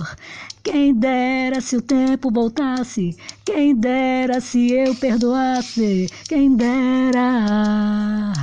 [0.69, 3.15] Quem dera se o tempo voltasse,
[3.45, 8.33] quem dera se eu perdoasse, quem dera,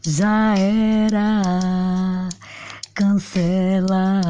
[0.00, 2.30] já era,
[2.94, 4.22] cancela.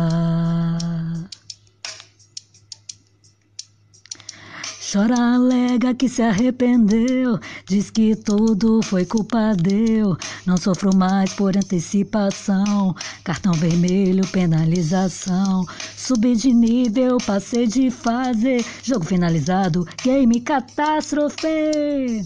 [4.95, 10.16] Chora, alega que se arrependeu, diz que tudo foi culpa deu.
[10.47, 12.95] Não sofro mais por antecipação,
[13.25, 15.66] cartão vermelho, penalização.
[15.97, 22.23] Subi de nível, passei de fase, jogo finalizado, game catástrofe.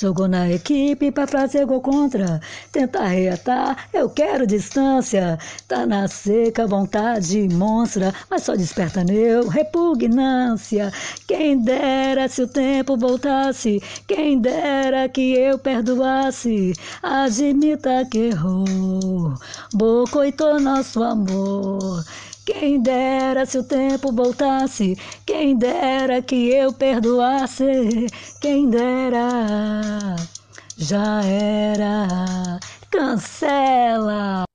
[0.00, 2.40] Jogou na equipe pra fazer gol contra.
[2.72, 5.38] Tenta reatar, eu quero distância.
[5.68, 10.90] Tá na seca, vontade monstra, mas só desperta neu repugnância.
[11.26, 16.72] Quem dera se o tempo voltasse, quem dera que eu perdoasse.
[17.02, 19.34] Admita que errou,
[19.74, 22.02] bocoitou nosso amor.
[22.52, 28.08] Quem dera se o tempo voltasse, quem dera que eu perdoasse,
[28.40, 30.16] quem dera,
[30.76, 32.58] já era,
[32.90, 34.49] cancela.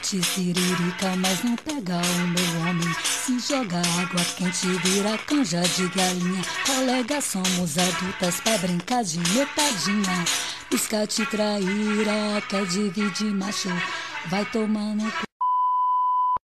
[0.00, 2.94] Bate siririca, mas não pega o meu homem.
[3.04, 6.42] Se joga água quente, vira canja de galinha.
[6.64, 10.24] Colega, somos adultas pra brincar de metadinha.
[10.70, 13.68] Piscate traíra, quer dividir macho.
[14.28, 15.24] Vai tomando cu.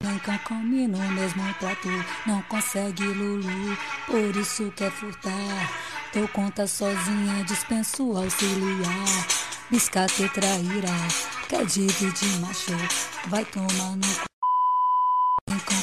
[0.03, 1.87] Branca come no mesmo prato,
[2.27, 5.71] não consegue Lulu, por isso quer furtar.
[6.11, 9.54] Teu conta sozinha, dispenso auxiliar.
[9.71, 10.93] Biscate e traíra,
[11.49, 12.71] quer dividir macho,
[13.27, 14.35] vai tomar no cu.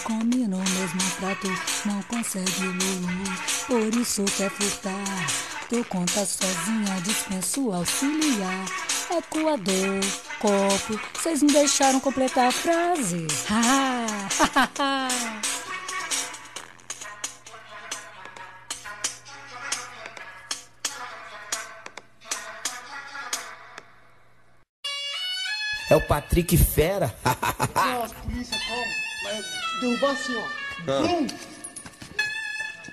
[0.05, 1.49] Come no mesmo prato,
[1.85, 3.37] não consegue Lulu,
[3.67, 5.27] por isso quer furtar.
[5.69, 8.67] Teu conta sozinha, dispenso auxiliar.
[9.11, 10.01] Ecoador,
[10.39, 13.27] copo, vocês me deixaram completar a frase.
[13.51, 15.41] Ah,
[25.93, 27.15] É o Patrick Fera.
[27.23, 28.83] Nossa, polícia, como?
[29.25, 29.45] Vai
[29.79, 30.45] derrubar assim, ó.
[30.89, 31.03] Ah.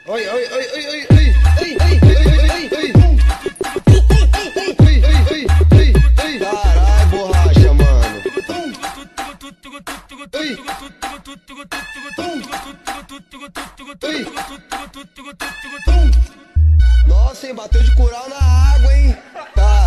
[0.06, 2.28] Oi, oi, oi, oi, oi, oi, oi, oi, oi,
[2.76, 3.16] oi, oi.
[7.10, 8.20] Borracha, mano.
[17.08, 18.36] Nossa, hein, bateu de cural na
[18.76, 19.18] água, hein?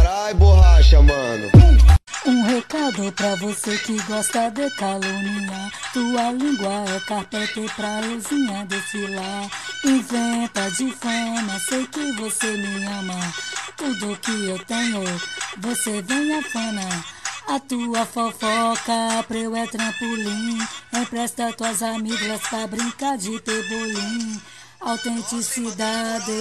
[0.02, 1.48] Carai, borracha, mano.
[2.26, 5.70] Um recado pra você que gosta de caluniar.
[5.92, 9.48] Tua língua é carpete pra luzinha desfilar.
[9.84, 13.32] Inventa de fama, sei que você me ama.
[13.76, 15.04] Tudo que eu tenho,
[15.58, 17.04] você vem afana.
[17.46, 20.58] A tua fofoca, pra eu é trampolim.
[20.92, 24.40] Empresta tuas amigas pra brincar de tebolim.
[24.84, 26.32] Autenticidade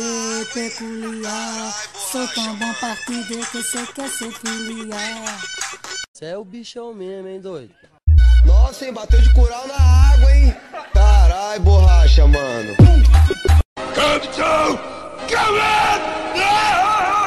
[0.52, 1.74] peculiar.
[1.94, 5.42] Sou tão bom partido que você quer ser filiar.
[6.12, 7.74] Cê é o bichão mesmo, hein, doido?
[8.44, 10.56] Nossa, hein, bateu de cural na água, hein?
[10.92, 12.76] Carai, borracha, mano.
[13.94, 15.02] Capitão!
[15.30, 17.21] Quando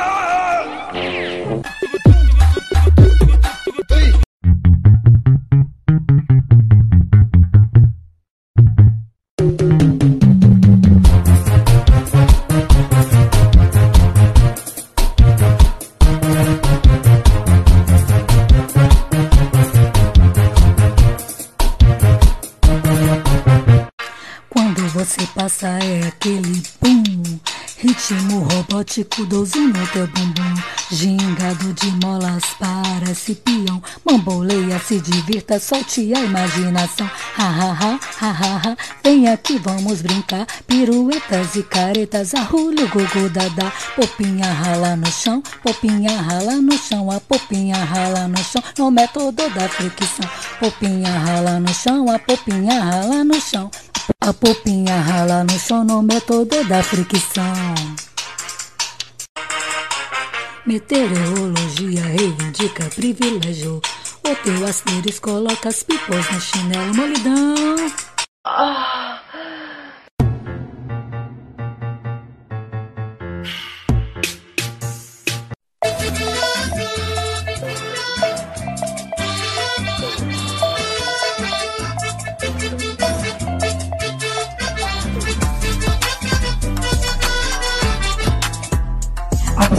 [25.04, 27.38] você passa é aquele bum
[27.84, 30.54] Ritmo robótico, 12 no teu bumbum.
[30.90, 33.82] Gingado de molas, parece peão.
[34.02, 37.10] Bamboleia, se divirta, solte a imaginação.
[37.36, 38.76] Ha ha ha, ha ha ha.
[39.02, 40.46] Vem aqui, vamos brincar.
[40.66, 47.10] Piruetas e caretas, arrulho, gugu, dadá Popinha rala no chão, popinha rala no chão.
[47.10, 50.30] A popinha rala no chão, no método da fricção.
[50.58, 53.70] Popinha rala no chão, a popinha rala no chão
[54.26, 57.74] a popinha rala no chão no método da fricção.
[60.64, 63.82] Meteorologia reivindica privilégio.
[64.26, 67.76] O teu asteris coloca as pipos no chinelo molidão.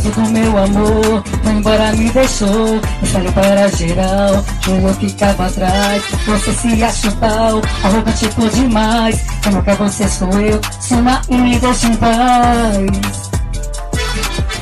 [0.06, 2.80] Abuso do meu amor, foi embora me deixou.
[3.02, 6.04] Espalhou para geral, eu ficava atrás.
[6.28, 9.26] Você se acha pau, arrogante por demais.
[9.46, 13.32] Eu nunca você sou eu, suma e me deixa em paz.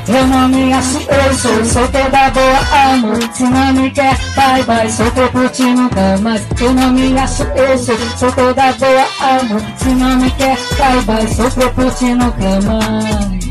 [0.08, 3.20] Eu não me acho, eu sou, sou toda boa, amor.
[3.34, 4.18] Se não me quer,
[4.66, 6.42] bye, sou teu por ti nunca mais.
[6.62, 9.62] Eu não me acho, eu sou, sou toda boa, amor.
[9.78, 10.58] Se não me quer,
[11.06, 13.43] bye, sou teu por ti nunca mais.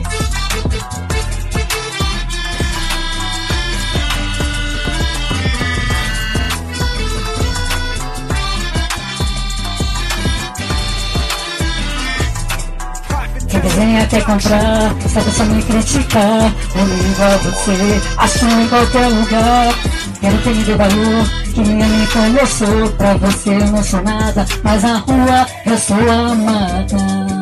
[13.62, 16.52] Desenha quer comprar, sabe só me criticar.
[16.74, 19.74] Olho igual você, acho em qualquer lugar.
[20.20, 22.88] Quero que me dê valor, que me ame como eu sou.
[22.98, 27.32] Pra você eu não sou nada, mas na rua eu sou amada.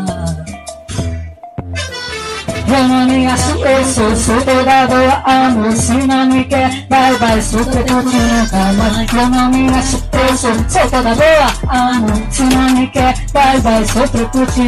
[2.69, 5.73] Eu não me acho, eu sou, boa, amor.
[5.73, 9.13] Se não me quer, vai, vai, que nunca mais.
[9.13, 12.23] Eu não me acho, eu sou, boa, amor.
[12.31, 14.63] Se não me quer, vai, vai, sou preto que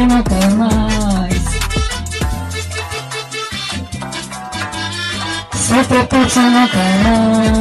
[5.67, 7.53] preto que nunca mais.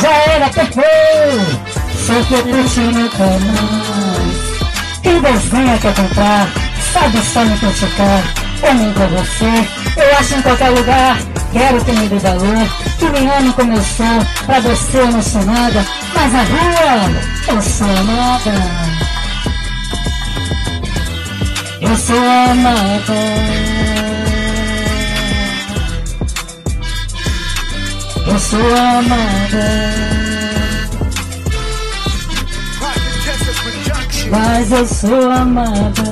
[0.00, 1.60] Já era perfeito,
[2.06, 4.38] sou preto que nunca mais.
[5.02, 6.48] Quem desenha quer comprar,
[6.92, 8.22] sabe só me criticar.
[8.62, 11.16] Nem pra você, eu acho em qualquer lugar.
[11.52, 12.68] Quero que me dê valor,
[12.98, 14.44] que me ame como eu sou.
[14.46, 17.10] Pra você eu não sou nada, mas na rua
[17.48, 18.52] eu sou amada.
[21.80, 23.97] Eu sou amada.
[28.38, 29.66] Eu sou amada.
[34.30, 36.02] Mas eu sou amada.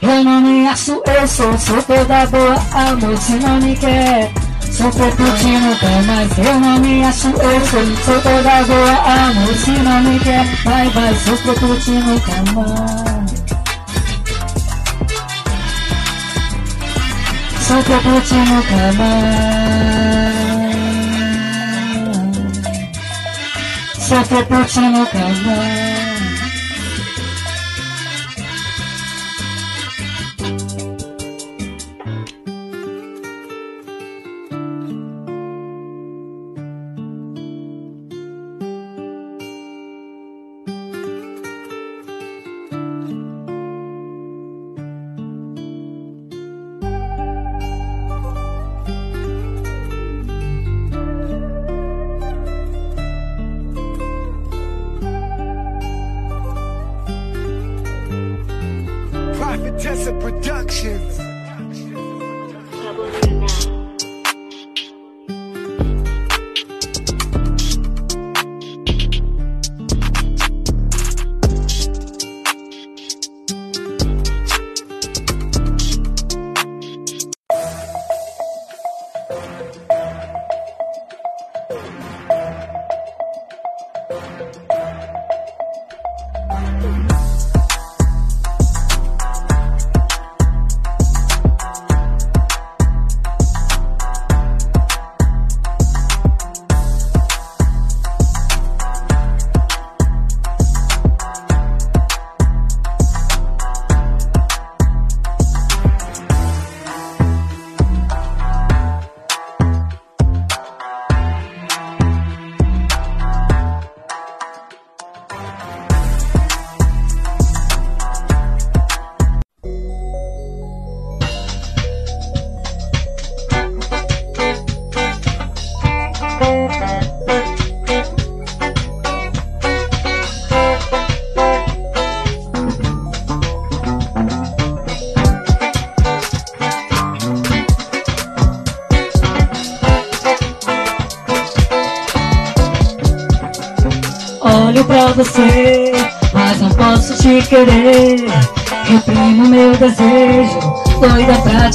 [0.00, 4.32] Eu não me acho, eu sou, sou toda boa, amor, se não me quer.
[4.62, 9.72] Sou preto nunca mais, eu não me acho, eu sou, sou toda boa, amor, se
[9.72, 10.46] não me quer.
[10.64, 11.36] Vai, vai, sou
[17.68, 19.52] so capotino come on.
[23.98, 26.07] So capotino come on.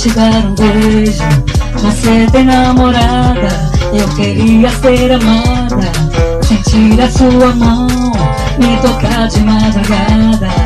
[0.03, 1.23] Te dar um beijo.
[1.75, 5.91] Você tem namorada, eu queria ser amada.
[6.45, 7.87] Sentir a sua mão,
[8.57, 10.62] me tocar de madrugada.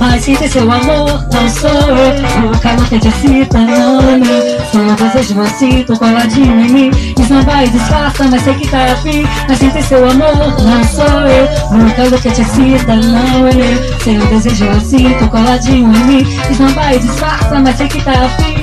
[0.00, 4.58] Mas tem seu amor não sou eu O calor que te excita não é meu
[4.70, 9.26] Seu desejo sinto coladinho em mim Isso não vai disfarça, mas sei que tá afim
[9.48, 11.44] Mas tem seu amor não sou eu
[11.76, 16.62] O calor que te excita não é meu Seu desejo sinto coladinho em mim Isso
[16.62, 18.58] não vai disfarça, mas sei que tá afim.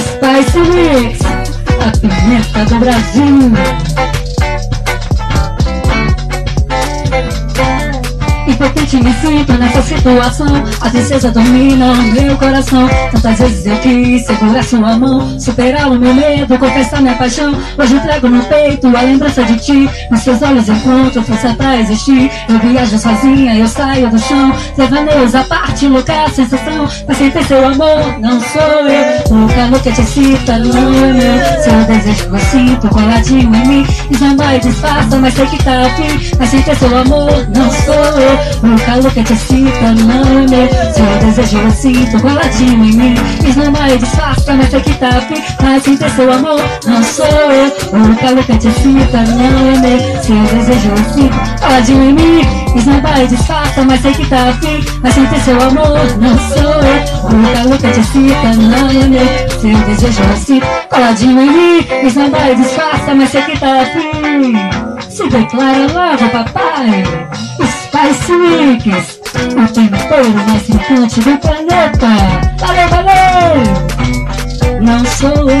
[0.00, 1.20] Spice Mix
[1.80, 3.83] A pimenta do Brasil
[8.94, 10.46] Impotente me sinto nessa situação.
[10.80, 12.88] A tristeza domina meu coração.
[13.12, 17.54] Tantas vezes eu quis segurar sua mão Superar o meu medo, confessar minha paixão.
[17.78, 19.90] Hoje trago no peito a lembrança de ti.
[20.10, 22.30] Nos seus olhos encontro força pra existir.
[22.48, 24.54] Eu viajo sozinha, eu saio do chão.
[24.76, 26.88] Devaneios à parte, louca sensação.
[27.06, 29.44] Mas sem ter seu amor, não sou eu.
[29.44, 31.62] O calor que te excita não é meu.
[31.62, 33.86] Seu desejo eu sinto coladinho em mim.
[34.10, 35.82] E disfarça, mas sei que tá
[36.38, 40.68] Mas sem ter seu amor, não sou eu calor que te excita não é meu.
[40.92, 43.14] Seu desejo eu sinto coladinho em mim.
[43.40, 47.26] Desamba e disfarça, mas sei que tá afim Mas sem ter seu amor, não sou
[47.26, 47.66] eu.
[47.66, 50.22] O calor que te excita não é meu.
[50.22, 52.40] Seu desejo eu sinto coladinho em mim.
[52.74, 56.72] Desamba e disfarça, mas sei que tá afim Mas sem ter seu amor, não sou
[56.82, 57.14] eu.
[57.24, 59.50] O calor que te excita não é meu.
[59.60, 61.86] Seu desejo eu sinto coladinho em mim.
[62.02, 64.54] Desamba e disfarça, mas sei que tá afim
[65.08, 67.04] Se declara logo, papai
[67.94, 69.20] Spice Mix
[69.52, 72.08] O tempero mais picante do planeta.
[72.58, 73.62] Valeu, valeu!
[74.82, 75.54] Não sou eu.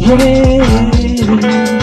[0.00, 1.81] Yeah.